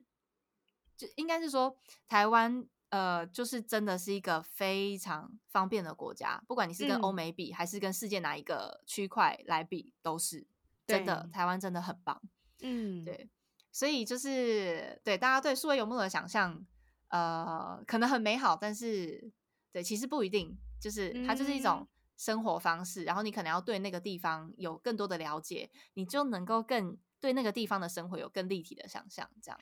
[0.95, 1.75] 就应该是说
[2.07, 10.47] 台湾，呃，就是真的是一个非常方便的国家，不管你是跟欧美比，还是跟世界哪一个区块来比，都是
[10.87, 11.29] 真的。
[11.33, 12.21] 台湾真的很棒，
[12.61, 13.29] 嗯，对。
[13.73, 16.65] 所以就是对大家对数位游牧的想象，
[17.13, 19.31] 呃，可能很美好，但是
[19.71, 23.03] 对，其实不一定，就是它就是一种生活方式。
[23.03, 29.59] 然后你可能要对那个地方有更多的了解，你就能够更对那个地方的生活有更立体的想象，这样。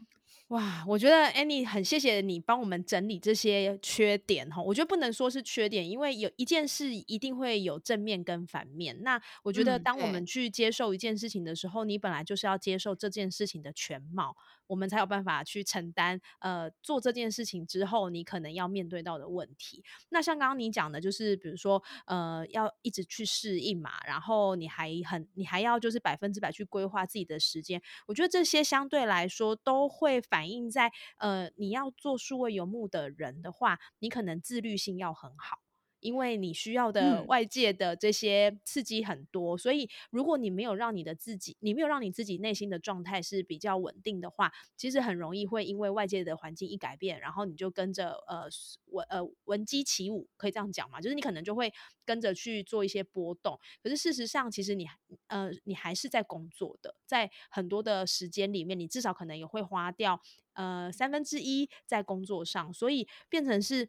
[0.49, 4.61] 哇，我觉得 Annie 很谢谢你帮我们整理这些缺点哈。
[4.61, 9.01] 我觉得不能说是缺点，因为有一件事一定会有正面跟反面。
[9.01, 14.35] 那我觉得当我们去接受一件事情的时候，你本来就是要接受这件事情的全貌。
[14.67, 19.83] 我们才有办法去承担，呃，做这件事情之后，你可能要面对到的问题。
[20.07, 27.81] 那像刚刚你讲的，就是比如说，呃，要一直去适应嘛，然后你还很，你还要就是百分之百去规划自己的时间。
[28.07, 35.59] 我觉得这些相对来说都会反映在，呃，你要做数位游牧的人的话，你可能自律性要很好。
[36.01, 48.49] 因为你需要的外界的这些刺激很多，所以如果你没有让你的自己，你没有让你自己内心的状态是比较稳定的话，其实很容易会因为外界的环境一改变，然后你就跟着呃
[48.87, 50.99] 闻呃闻鸡起舞，可以这样讲嘛？
[50.99, 51.71] 就是你可能就会
[52.03, 53.57] 跟着去做一些波动。
[53.81, 54.87] 可是事实上，其实你
[55.27, 60.19] 呃你还是在工作的，在很多的时间里面，你至少可能也会花掉
[60.53, 63.87] 呃三分之一在工作上，所以变成是。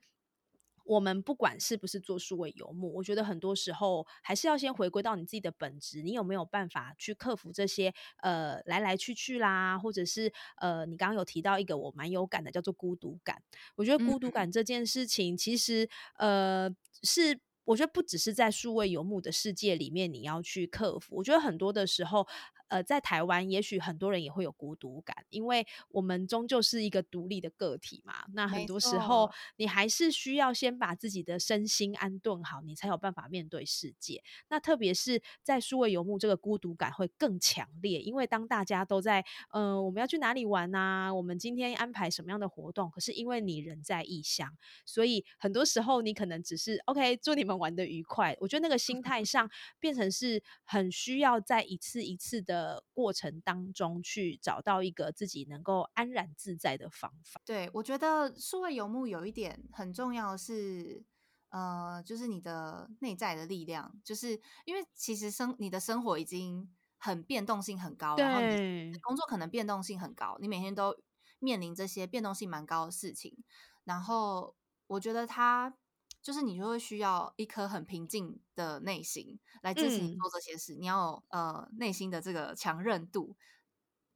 [0.85, 6.03] 我们不管是不是做数位游牧，我觉得很多时候还是要先回归到你自己的本质。
[6.03, 7.93] 你有没有办法去克服这些
[8.23, 13.43] 呃来来去去啦，或者是呃你刚刚有提到一个我蛮有感的，叫做孤独感。
[13.77, 16.71] 我觉得孤独感这件事情，其实呃
[17.03, 17.41] 是。
[17.65, 21.15] 我觉得不只是在数位游牧的世界里面，你要去克服。
[21.15, 22.27] 我觉得很多的时候，
[22.73, 28.25] 呃，在台湾，也许很多人也会有孤独感，因为我们终究是一个独立的个体嘛。
[28.35, 34.23] 那很多时候，你还是需要先把自己的身心安顿好，你才有办法面对世界。
[34.49, 41.15] 那特别是在数位游牧，这个孤独感会更强烈，因为当大家都在，嗯，我们要去哪里玩啊？
[41.15, 42.91] 我们今天安排什么样的活动？
[42.91, 44.49] 可是因为你人在异乡，
[44.85, 47.53] 所以很多时候你可能只是 OK，祝你们。
[47.63, 52.62] 玩的愉快，我觉得那个心态上变成是很需要在一次一次的
[52.93, 57.41] 过程当中去找到一个自己能够安然自在的方法。
[57.45, 61.05] 对，我觉得数位游牧有一点很重要是，
[61.51, 70.97] 呃，就是你的内在的力量，就是因为其实生你的生活已经很变动性很高，然后你工作可能变动性很高，你每天都
[71.39, 73.45] 面临这些变动性蛮高的事情，
[73.85, 74.55] 然后
[74.87, 75.75] 我觉得他。
[76.23, 83.37] 就是你就会需要一颗很平静的内心来支持你做这些事，你要呃内心的这个强韧度，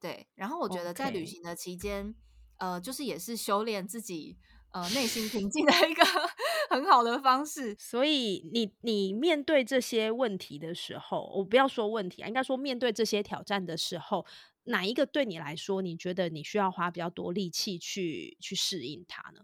[0.01, 0.29] 对。
[0.37, 2.15] 然后我觉得在旅行的期间，
[2.59, 4.39] 呃，就是也是修炼自己
[4.71, 6.05] 呃内心平静的一个
[6.71, 7.75] 很好的方式。
[7.79, 14.25] 所以你你面对这些问题的时候，我不要说问题啊，应该说面对这些挑战的时候，
[14.65, 19.41] 哪一个对你来说，你觉得你需要花比较多力气去去适应它呢？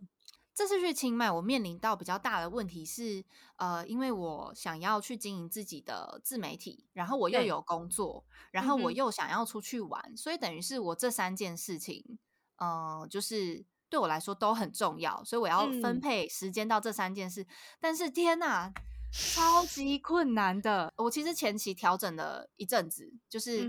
[0.62, 3.24] 这次去清迈，我面临到比较大的问题是，
[3.56, 12.16] 呃，因为我想要去经营自己的自媒体，然后我又有工作，然后我又想要出去玩，所以等于是我这三件事情，
[12.58, 17.44] 嗯，就是对我来说都很重要，所以我要分配时间到这三件事。
[17.80, 18.72] 但是天呐，
[19.10, 20.94] 超级困难的！
[20.96, 23.68] 我其实前期调整了一阵子，就是，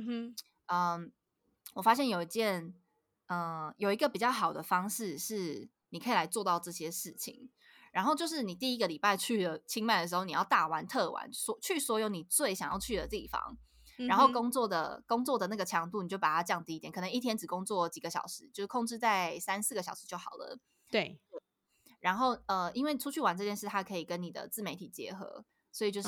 [0.68, 1.12] 嗯，
[1.74, 2.76] 我发现有一件，
[3.30, 5.68] 嗯，有一个比较好的方式是。
[5.94, 7.52] 你可以来做到这些事情，
[7.92, 13.56] 然后就是你第一个礼拜去了清迈的时候，你要大玩特玩，所去所有你最想要去的地方，
[14.10, 20.58] 然后工作的工作的那个强度你就把它降低一点，可能一天只工作几个小时，就是控制在三四个小时就好了。
[20.90, 21.20] 对，
[22.00, 25.46] 然后呃，因为出去玩这件事，它可以跟你的自媒体结合。
[25.74, 26.08] 所以就是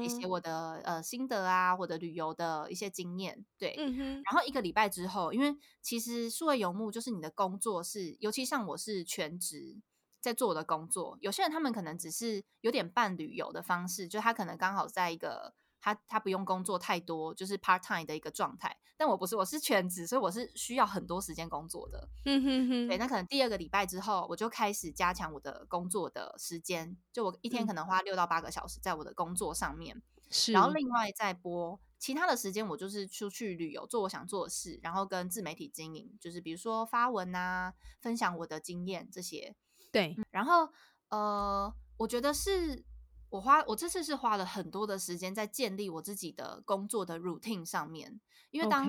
[0.00, 3.74] 一些我的呃心得啊，或者旅游的一些经验，对。
[3.76, 9.80] 然后一个礼拜之后，因为其实数位游牧就是你的工作是，尤其像我是全职
[10.20, 15.54] 在做我的工作，有些人他们可能只是有点半旅游的方式，就他可能刚好在一个。
[15.82, 18.76] 他他不用工作太多，就是 part time 的一个状态。
[19.00, 22.06] 但我不是，我是全职，所以我是需要很多时间工作的。
[22.26, 22.86] 嗯哼哼。
[22.86, 30.02] 对，那可能第二个礼拜之后，我就开始加强我的工作的时间，就我一天可能花六到八个小时在我的工作上面。
[30.28, 30.52] 是。
[30.52, 37.72] 然后另外再播其他的时间，我就是出去旅游，做我想做的事，然后跟自媒体经营，就是比如说发文啊，
[38.02, 39.56] 分享我的经验这些。
[39.90, 40.14] 对。
[40.30, 40.68] 然后
[41.08, 42.84] 呃，我觉得是。
[43.30, 48.20] 我花我这次是花了很多的时间在建立我自己的工作的 routine 上面，
[48.50, 48.86] 因为当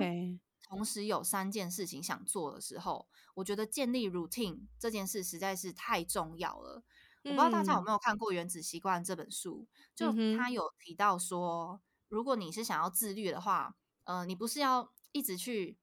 [0.68, 6.82] 同时有三件事情想做的时候，我觉得建立 routine 这件事实在是太重要了。
[7.24, 15.78] 我不知道大家有没有看过《原子习惯》这本书，就他有提到说，如果你是想要自律的话，呃，你不是要一直去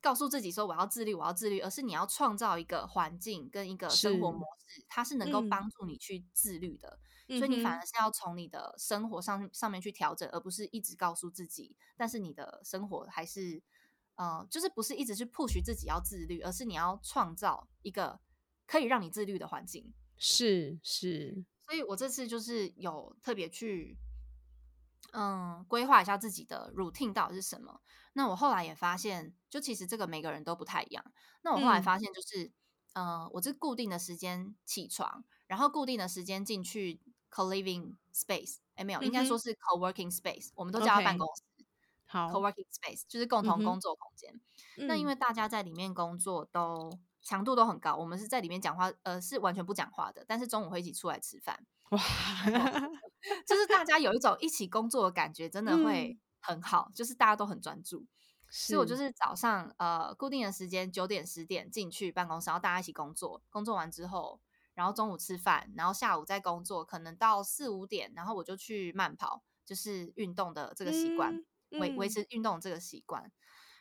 [0.00, 6.98] 告诉自己说我要自律，我要自律，而是你要创造一个环境跟一个生活模式，它是能够帮助你去自律的。
[7.28, 13.62] 所以你反而是要从你的生活上上面去调整，而不是一直告诉自己，但是你的生活还是，
[14.16, 18.20] 呃，就是不是一直去 push 自己要自律，而是你要创造一个
[18.66, 19.94] 可以让你自律的环境。
[20.16, 23.98] 是是，所以我这次就是有特别去，
[25.12, 27.80] 嗯，规划一下自己的 routine 到底是什么。
[28.12, 31.04] 那我后来也发现，就其实这个每个人都不太一样。
[31.42, 32.52] 那我后来发现，就是，
[32.92, 37.00] 呃，我这固定的时间起床，然后固定的时间进去。
[37.34, 41.66] Co-living space，哎，没有，应该说是 co-working space，我们都叫它办公室。
[42.06, 44.40] 好，co-working space 就是共同工作空间。
[44.86, 51.66] 那因为大家在里面工作都强度都很高，我们是在里面讲话，呃，是完全不讲话的，但是中午会一起出来吃饭。
[51.90, 51.98] 哇，
[53.44, 58.06] 就是大家有一种一起工作的感觉，真的会很好，就是大家都很专注。
[58.48, 64.40] 所以我就是早上呃固定的时间九点十点进去办公室，然后大家一起工作，工作完之后。
[64.74, 73.30] 然后中午吃饭，然后下午再工作，可能到四五点，然后我就去慢跑，就是运动的这个习惯，维维持运动这个习惯。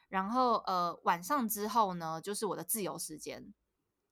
[0.10, 3.54] 然后呃晚上之后呢，就是我的自由时间，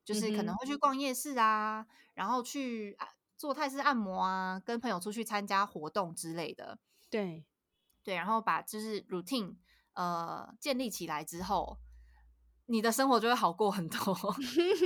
[0.04, 2.98] 就是可能会去逛夜市啊，然后去
[3.38, 6.80] 做泰式按摩啊，跟朋友出去参加活动之类的。
[7.10, 7.46] 对
[8.04, 9.58] 对，然后把就是 routine
[9.94, 11.78] 呃建立起来之后，
[12.66, 14.16] 你的生活就会好过很多。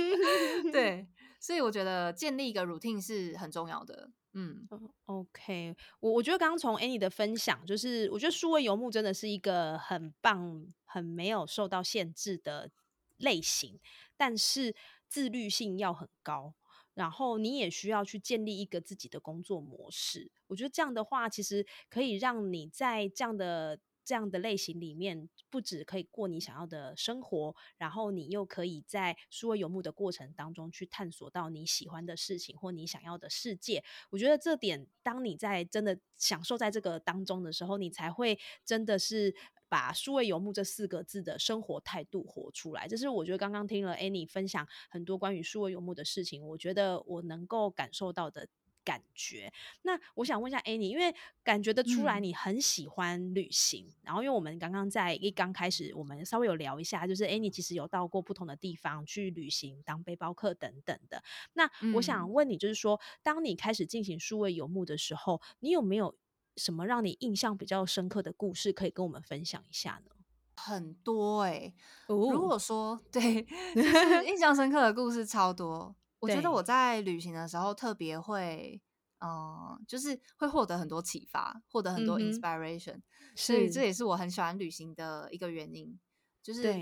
[0.70, 1.08] 对。
[1.46, 4.10] 所以我觉得建立一个 routine 是很重要的。
[4.32, 4.66] 嗯
[5.04, 12.72] ，OK，我我觉得刚刚从 Annie 的分享，就是我觉得数位游牧真的是一个很棒、很没有受到限制的
[13.18, 13.78] 类型，
[14.16, 14.74] 但是
[15.06, 16.54] 自律性要很高，
[16.94, 20.32] 然后你也需要去建立一个自己的工作模式。
[20.48, 23.78] 我觉得这样的话，其实可以让你在这样的。
[24.06, 33.82] 这样的类型里面，不止可以过你想要的生活，然后你又可以在数位游牧的过程当中去探索到你喜欢的事情或你想要的世界。
[34.10, 39.34] 我觉得这点，当你在真的享受在这个当中的时候，你才会真的是
[39.68, 42.86] 把数位游牧这四个字的生活态度活出来。
[42.86, 48.46] 这是我觉得刚刚听了 Annie 分享很多关于数位游牧的事情，我觉得我能够感受到的。
[48.86, 51.12] 感觉，那我想问一下 Annie，因为
[51.42, 61.20] 感觉得出来你很喜欢旅行，然后因为我们刚刚在一刚开始，我们稍微有聊一下，就是 Annie 其实有到过不同的地方去旅行，当背包客等等的。
[61.54, 66.16] 那我想问你，就是说，当你开始进行数位游牧的时候，你有没有
[66.56, 70.12] 什么让你印象比较深刻的故事可以跟我们分享一下呢？
[70.54, 71.74] 很多哎，
[72.06, 73.46] 如果说对，
[74.26, 75.94] 印象深刻的故事超多。
[76.18, 78.80] 我觉得我在旅行的时候特别会，
[79.20, 83.02] 嗯，就是会获得很多启发，获得很多 inspiration，
[83.34, 85.98] 所以这也是我很喜欢旅行的一个原因。
[86.42, 86.74] 就是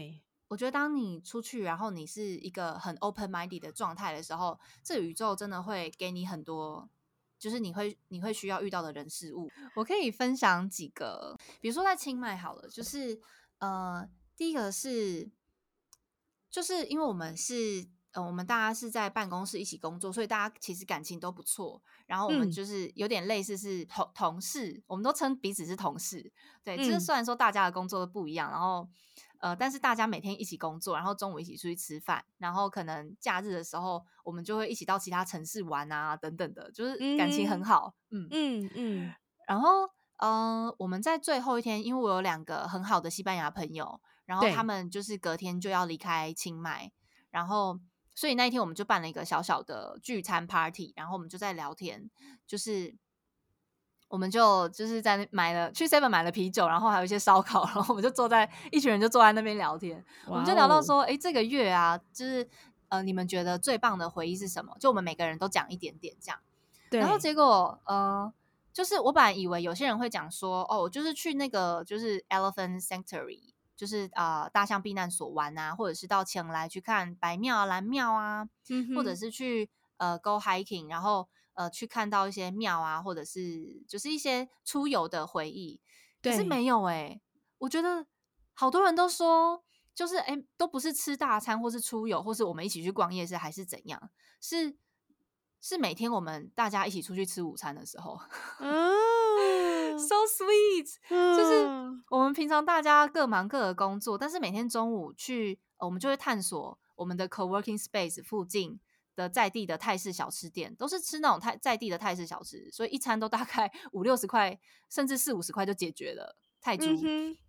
[0.46, 6.88] 我觉得当你出去，然后你是一个很 open minded 的状态的时候，这宇宙真的会给你很多，
[7.38, 9.50] 就是你会你会需要遇到的人事物。
[9.74, 13.20] 我可以分享几个，比如说在清迈好了，就是
[13.58, 15.28] 呃，第一个是，
[16.48, 17.88] 就是因为我们是。
[18.14, 21.82] 呃，我们大家是在办公室一起工作，所以大家其实感情都不错。
[22.06, 26.32] 然后我们就是有点类似是同同事，我们都称彼此是同事。
[26.62, 28.88] 对，就是虽然说大家的工作都不一样，然后
[29.40, 37.94] 呃，但是大家每天一起工作，然后中午一起出去吃饭，然后可能假日的时候，我们就会一起到其他城市玩啊，等等的，就是感情很好。
[38.12, 39.14] 嗯嗯嗯。
[39.48, 46.92] 然后呃，我们在最后一天，因为我有两个很好的西班牙朋友，然后他们就是隔天就要离开清迈，
[47.30, 47.80] 然后。
[48.14, 52.08] 所以那一天我们就办了一个小小的聚餐 party，然后我们就在聊天，
[52.46, 52.94] 就是
[54.08, 62.48] 我们就就是在买了去 seven 买了啤酒，然后还有一些烧烤，然后我们就坐在一群人就坐在那边聊天，我们就聊到说，哎，这个月啊，就是
[62.88, 64.76] 呃，你们觉得最棒的回忆是什么？
[64.78, 66.38] 就我们每个人都讲一点点这样，
[66.90, 68.32] 然后结果呃，
[68.72, 73.53] 就是我本来以为有些人会讲说，哦，就是去那个就是 elephant sanctuary。
[73.76, 78.48] 就是啊，大象避难所玩啊，或者是到前来去看白庙、蓝庙啊，
[78.94, 85.80] 或者是去呃 go hiking，然后呃去看到一些庙啊，或者是就是一些出游的回忆。
[86.22, 87.20] 可是没有哎，
[87.58, 88.06] 我觉得
[88.54, 89.62] 好多人都说，
[89.94, 94.10] 就是哎，都不是吃大餐，或是出游，或是我们一起去逛夜市，还是怎样？
[94.40, 94.76] 是
[95.60, 98.20] 是每天我们大家一起出去吃午餐的时候。
[98.60, 99.63] 嗯。
[99.98, 100.96] So sweet。
[101.08, 101.66] 就是
[102.10, 108.78] 我们平常大家各忙各的工作，但是每天中午去，我们就会探索我们的 co-working space 附近
[109.16, 114.58] 的在地的泰式小吃店，都是吃那种泰在地的泰式小吃，所以一餐都大概五六十块，
[114.90, 116.96] 甚至四五十块就解决了泰铢，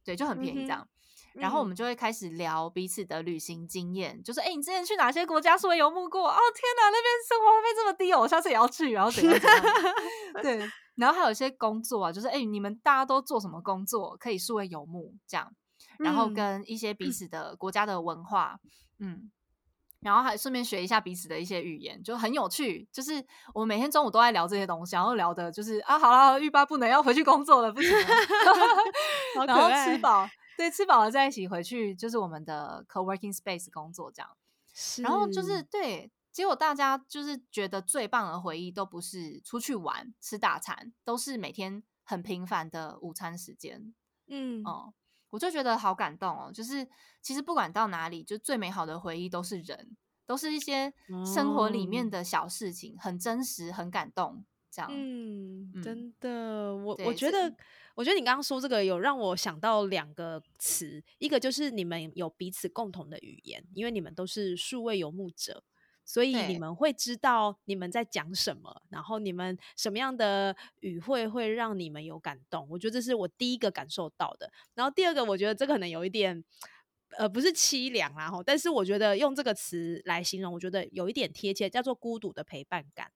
[0.03, 0.87] 对，就很便宜这样。
[1.35, 6.29] 然后我们就会开始聊彼此的旅行经验，就是哎，你之前去哪些国家是游牧过？
[6.29, 9.63] 哦，天哪，那边生活费这么低哦，我下次也要去，然后怎样怎样？
[10.41, 15.51] 对， 然后还有一些工作啊，就是哎，你们大家都做什么工作可以数位游牧这样？
[15.99, 18.57] 然后跟一些彼此的国家的文化，
[18.99, 19.31] 嗯，
[20.01, 22.87] 然后还顺便学一下彼此的一些语言，就很有趣。
[22.91, 23.13] 就是
[23.53, 27.91] 我们每天中午都在聊这些东西，然后聊的就是啊，好了，欲罢不能，要回去工作了，不行，
[29.47, 30.27] 然后吃饱。
[30.57, 34.29] 对，吃饱了在一起回去，就是我们的 co-working space 工作这样。
[35.01, 43.93] 然后就是对，结果大家就是觉得最棒的回忆都不是出去玩吃大餐，都是每天很平凡的午餐时间。
[44.27, 44.93] 嗯哦，
[45.29, 46.51] 我就觉得好感动哦。
[46.51, 46.87] 就是
[47.21, 49.95] 其实不管到哪里，就最美好的回忆都是人，
[50.25, 50.93] 都是一些
[51.25, 54.45] 生活里面的小事情，很真实，很感动。
[54.75, 57.55] 这样，嗯，真的，我我觉得。
[57.95, 65.63] 我觉得你刚刚说这个有让我想到两个词，一个就是你们有彼此共同的语言，因为你们都是数位游牧者，
[66.03, 72.67] 所以你们会知道你们在讲什么，然后你们什么样的语汇会让你们有感动。
[72.69, 74.51] 我觉得这是我第一个感受到的。
[74.73, 76.43] 然后第二个，我觉得这可能有一点，
[77.17, 83.09] 呃，不是凄凉啦，哈，但是我觉得用这个词来形容，我觉得有一点贴切，叫做孤独的陪伴感。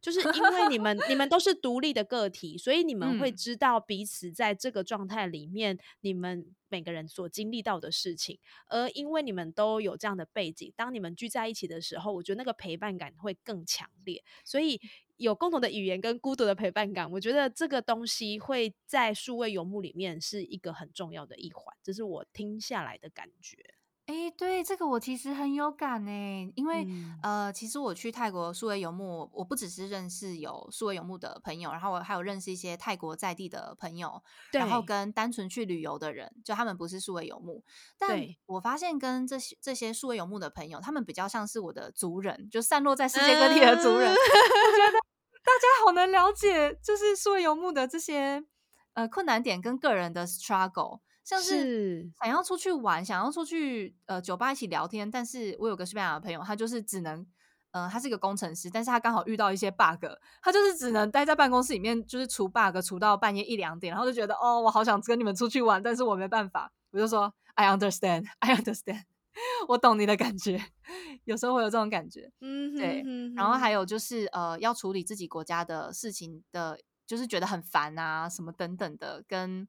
[0.00, 8.38] 就是因为你们 你们都是独立的个体，所以你们会知道彼此在这个状态里面，你们每个人所经历到的事情。
[8.68, 14.22] 而因为你们都有这样的背景，当你们聚在一起的时候，我觉得那个陪伴感会更强烈。
[14.44, 14.80] 所以
[15.16, 21.76] 有共同的语言跟孤独的陪伴感，我觉得这个东西会在数位游牧里面是一个很重要的一环。
[21.82, 23.56] 这是我听下来的感觉。
[24.08, 26.86] 哎，对这个我其实很有感呢，因为
[27.22, 37.62] 呃，其实我去泰国数位游牧，我不只是认识有数位游牧的朋友，然后我还有认识一些泰国在地的朋友，然后跟单纯去旅游的人，就他们不是数位游牧，
[37.98, 44.98] 但我发现跟这些这些数位游牧的朋友，他们比较像是我的族人，就散落在世界各地的族人，我觉得
[45.44, 48.42] 大家好能了解，就是数位游牧的这些
[48.94, 51.00] 呃困难点跟个人的 struggle。
[51.28, 57.26] 像是想要出去玩，想要出去呃酒吧一起聊天，但是我有个西班牙的朋友，他就是只能，
[57.72, 60.06] 嗯，他是一个工程师，但是他刚好遇到一些 bug，
[60.40, 69.02] 他就是只能待在办公室里面，就是除 bug 除到半夜一两点，然后就觉得哦，我好想跟你们出去玩，但是我没办法，我就说 I understand, I understand，
[69.68, 70.58] 我懂你的感觉，
[71.24, 73.04] 有时候会有这种感觉，嗯，对，
[73.36, 79.68] 然后还有就是呃要处理自己国家的事情的，就是觉得很烦啊什么等等的，跟。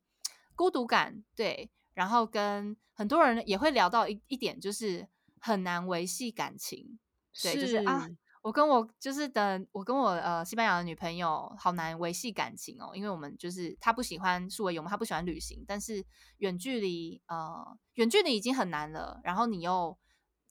[0.59, 5.07] 孤独感，对，然后跟很多人也会聊到一一点，就是
[5.39, 6.99] 很难维系感情，
[7.41, 8.09] 对，就是啊，
[8.41, 16.05] 我跟我就是等我跟我呃西班牙的女朋友好难维系感情哦，因为我们就是她不喜欢数位游牧，他不喜欢旅行，但是
[16.39, 19.97] 远距离呃远距离已经很难了，然后你又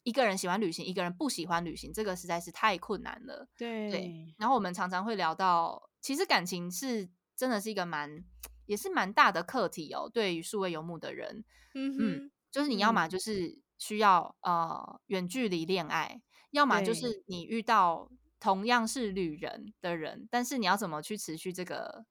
[0.04, 3.46] 一个人喜欢旅行，一个人不喜欢旅行，这个实在是太困难了，
[3.90, 8.24] 对，然后我们常常会聊到，其实感情是真的是一个蛮。
[8.68, 11.44] 也是蛮大的课题哦，对于数位游牧的人，
[11.74, 18.08] 嗯嗯，就是你要么就是需要呃远距离恋爱，要么就是你遇到
[18.38, 22.04] 同样是旅人的人，但是你要怎么去持续这个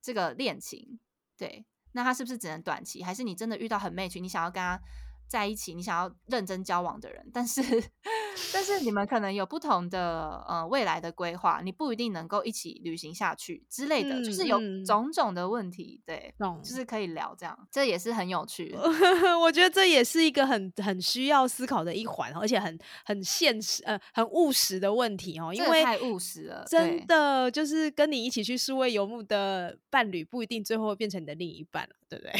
[0.00, 1.00] 这个恋情？
[1.36, 3.02] 对，那他是不是只能短期？
[3.02, 4.80] 还是你真的遇到很 match，你想要跟他？
[5.30, 7.62] 在一起，你想要认真交往的人，但是，
[8.52, 16.84] 但是你们可能有不同的呃未来的规划，你不一定能够一起旅行下去之类的，就是有种种的问题，对，就是。
[16.90, 18.74] 可以聊这样，这也是很有趣。
[19.40, 32.32] 我觉得这也是一个很很需要思考的一环，而且很很现实呃很务实的问题哦，因为太务实了，真的就是跟你一起去数位游牧的伴侣，不一定最后会变成你的另一半了，对不对？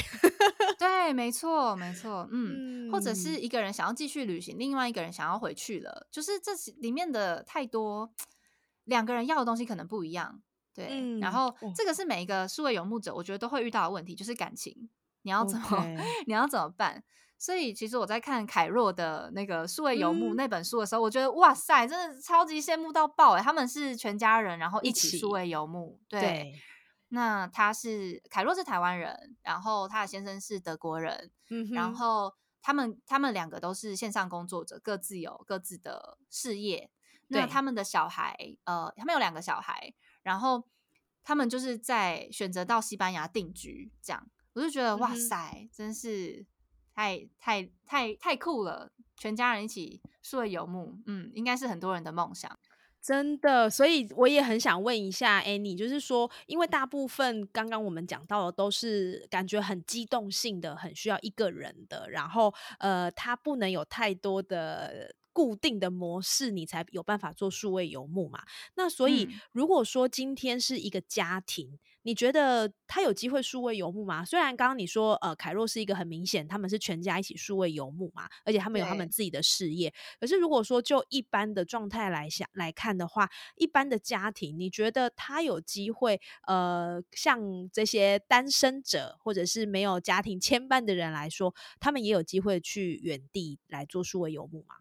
[0.78, 8.10] 对，没错，没错，嗯， 或者是一个人想要继续旅行，另外一个人想要回去了，就是这里面的太多，
[8.84, 10.40] 两个人要的东西可能不一样，
[10.74, 14.88] 对，然后这个是每一个数位游牧者，我觉得都会遇到的问题，就是感情，
[15.22, 15.86] 你要怎么，
[16.26, 17.02] 你要怎么办？
[17.38, 26.52] 所以其实我在看凯若的那个数位游牧那本书的时候，我觉得哇塞，真的超级羡慕到爆哎，他们是全家人，然后一起数位游牧，对。
[27.12, 32.32] 那他是凯若是台湾人，然后他的先生是德国人，嗯，然后
[32.62, 36.90] 他们他们两个都是线上工作者，各自有各自的事业。
[37.28, 40.64] 那他们的小孩，呃，他们有两个小孩，然后
[41.22, 46.44] 他们就是在选择到西班牙定居，这样我就觉得哇塞，真是
[46.92, 48.92] 太太太太酷了！
[49.16, 52.58] 全家人一起数位游牧，嗯，应该是很多人的梦想。
[53.02, 65.14] 真的，所以我也很想问一下 Annie，就是说，因为大部分刚刚我们讲到的都是感觉很机动性的，很需要一个人的，然后呃，它不能有太多的。
[65.32, 68.42] 固定的模式，你才有办法做数位游牧嘛？
[68.74, 74.24] 那所以，如果说今天是一个家庭，你觉得他有机会数位游牧吗？
[74.24, 79.92] 虽然刚刚你说，呃，凯若是一个很明显，他们是全家一起数位游牧嘛，而且他们有他们自己的事业。
[80.18, 94.76] 可是，如果说就一般的状态来想来看的话，一般的家庭，你觉得他有机会，呃，像这些单身者或者是没有家庭牵绊的人来说，他们也有机会去原地来做数位游牧吗？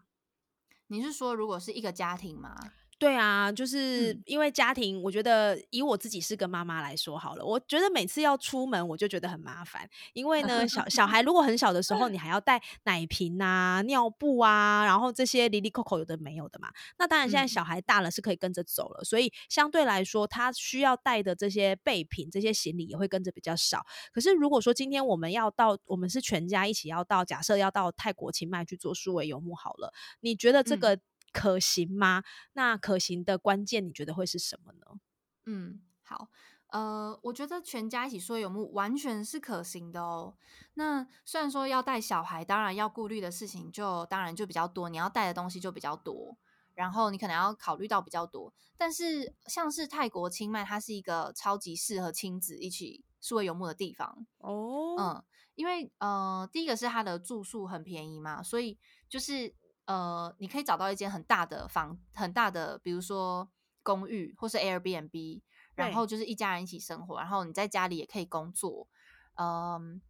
[0.86, 2.56] 你是说，如果是一个家庭吗？
[3.00, 16.68] 对啊，就是因为家庭，我觉得以我自己是个妈妈来说好了，我觉得每次要出门我就觉得很麻烦，因为呢，小小孩如果很小的时候，你 还要带奶瓶啊、尿布啊，然后这些里里扣扣有的没有的嘛。
[16.98, 23.86] 那当然，现在小孩大了是可以跟着走了，所以相对来说，他需要带的这些备品、这些行李也会跟着比较少。
[24.12, 29.90] 可是如果说今天我们要到，我们是全家一起要到，假设要到泰国清迈去做数位游牧好了，
[30.20, 30.98] 你觉得这个？
[31.32, 32.22] 可行吗？
[32.52, 35.00] 那可行的关键，你觉得会是什么呢？
[35.46, 36.28] 嗯，好，
[36.68, 40.36] 呃，我觉得全家一起说游牧完全是可行的哦。
[40.74, 46.36] 那虽然说要带小孩，当然要顾虑的事情就当然就比较多，你要带的东西就比较多，
[46.74, 48.52] 然后你可能要考虑到比较多。
[48.76, 54.96] 但是像是泰国清迈，它是一个超级适合亲子一起数位游牧的地方哦。
[54.98, 55.24] 嗯，
[55.54, 58.78] 因为呃，第一个是它的住宿很便宜嘛，所以
[59.08, 59.54] 就是。
[59.90, 63.50] 呃，你可以找到一间很大的房，很大的，比如说
[63.82, 65.42] 公寓或是 Airbnb，
[65.74, 68.86] 然后就是一家人一起生活，然后你在家里也可以工作。
[69.34, 70.00] 嗯，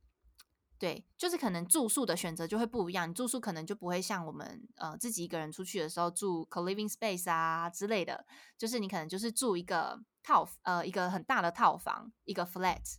[0.79, 8.27] 对，就是可能住宿的选择就会不一样，你住宿可能就不会像我们呃自己一个人出去的时候住 co-living space 啊之类的，
[8.59, 12.97] 就是你可能就是住一个套呃一个很大的套房，一个 flat，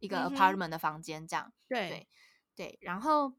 [0.00, 1.50] 一个 apartment 的房间这样。
[1.88, 2.06] 对
[2.54, 3.32] 对，然后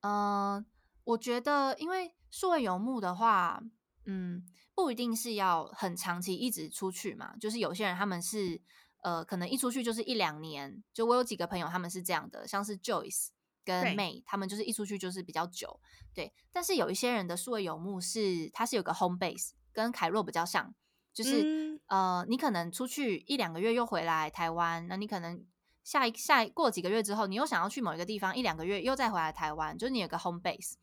[0.00, 0.64] 嗯。
[1.06, 3.62] 我觉得，因为数位游牧的话，
[4.06, 4.44] 嗯，
[4.74, 7.36] 不一定是要很长期一直出去嘛。
[7.40, 8.60] 就是有些人他们是，
[9.02, 10.82] 呃，可能一出去就是一两年。
[10.92, 13.28] 就我有几个朋友，他们是这样的，像是 Joyce
[13.64, 15.80] 跟 May，他们就是一出去就是比较久。
[16.12, 20.74] 对，但是有一些人的数位游牧是，他是有个 home base，跟凯若比较像，
[21.14, 25.46] 就是呃，你可能出去一两个月又回来台湾，那你可能
[25.86, 30.74] 下一下过几个月之后，你又想要去某一个地方一两个月又再回来台湾，就是你有个 home base。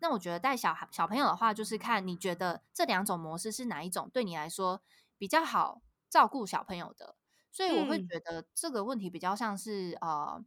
[0.00, 4.82] 那我觉得带小孩小朋友的话，就是看你觉得这两种模式是哪一种对你来说
[5.16, 5.80] 比较好
[6.10, 7.16] 照顾小朋友的。
[7.50, 10.44] 所以我会觉得这个问题比较像是呃，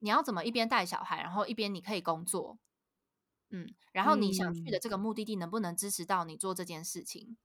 [0.00, 2.58] 你要怎么一边带小孩，然后一边你可以工作，
[3.48, 7.38] 嗯，然后你想去的这个目的地能不能支持到你做这件事情？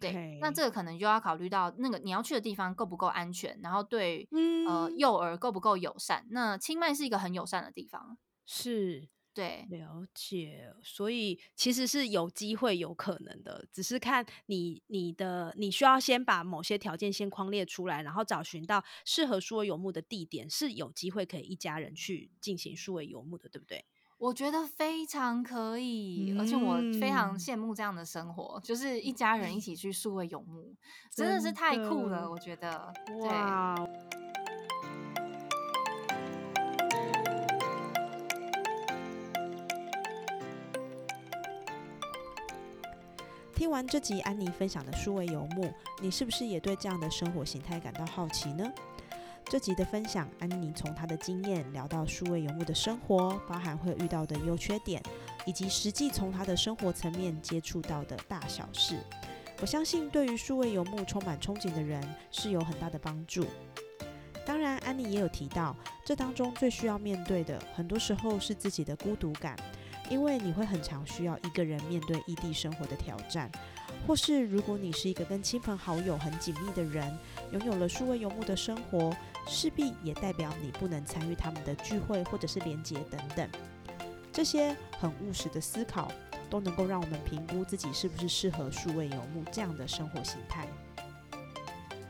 [0.00, 4.28] 对，那这个可能就要考虑到那个你要去的地方够不够安全，然后对
[4.66, 6.26] 呃幼儿够不够友善。
[6.30, 9.08] 那清迈是一个很友善的地方，是。
[9.34, 23.84] 对，了解，所以其实是有机会、有可能的，只是看你、你的，你需要先把某些条件先框列出来，然后找寻到适合数位游牧的地点，是有机会可以一家人去进行数位游牧的，对不对？
[24.18, 30.74] 我觉得非常可以，而且我非常羡慕这样的生活，就是一家人一起去数位游牧，
[31.08, 33.76] 真的是太酷了，我觉得，哇。
[43.54, 48.68] 听完这集安妮分享的数位游牧，你是不是也对这样的生活形态感到好奇呢？
[49.50, 55.02] 这集的分享，安妮从她的经验聊到数位游牧的生活，包含会遇到的优缺点，
[55.46, 58.98] 以及实际从她的生活层面接触到的大小事。
[59.62, 63.46] 我相信对于数位游牧充满憧憬的人是有很大的帮助。
[64.44, 65.74] 当然，安妮也有提到，
[66.04, 69.56] 这当中最需要面对的，很多时候是自己的孤独感。
[70.10, 73.50] 因为你会很常需要一个人面对异地生活的挑战，
[74.06, 77.14] 或是如果你是一个跟亲朋好友很紧密的人，
[77.52, 79.14] 拥有了数位游牧的生活，
[79.48, 83.48] 势必也代表你不能参与他们的聚会或者是连结等等。
[84.32, 86.12] 这些很务实的思考，
[86.48, 90.68] 都能够让我们评估自己是不是适合数位游牧这样的生活形态。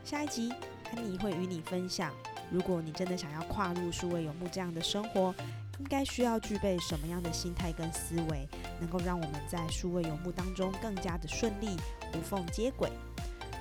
[0.04, 0.52] 下一集，
[0.90, 2.12] 安妮会与你分享，
[2.50, 5.34] 如果你真的想要跨入数位游牧这样的生活。
[5.78, 8.48] 应该需要具备什么样的心态跟思维，
[8.80, 11.76] 能够让我们在数位游牧当中更加的顺利，
[12.16, 12.90] 无缝接轨？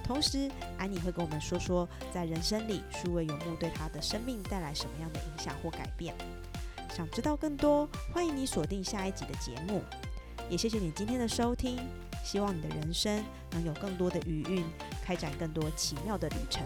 [0.07, 6.15] 同时，安妮会跟我们说说，在人生里，数位游牧对她的生命带来什么样的影响或改变。
[6.95, 9.83] 想知道更多，欢迎你锁定下一集的节目。
[10.49, 11.77] 也谢谢你今天的收听，
[12.23, 14.63] 希望你的人生能有更多的余韵，
[15.03, 16.63] 开展更多奇妙的旅程。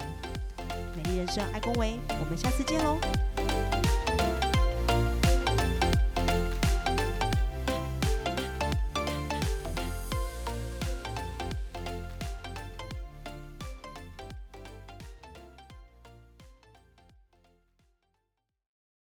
[0.95, 2.99] 美丽人生，爱恭维，我们下次见喽。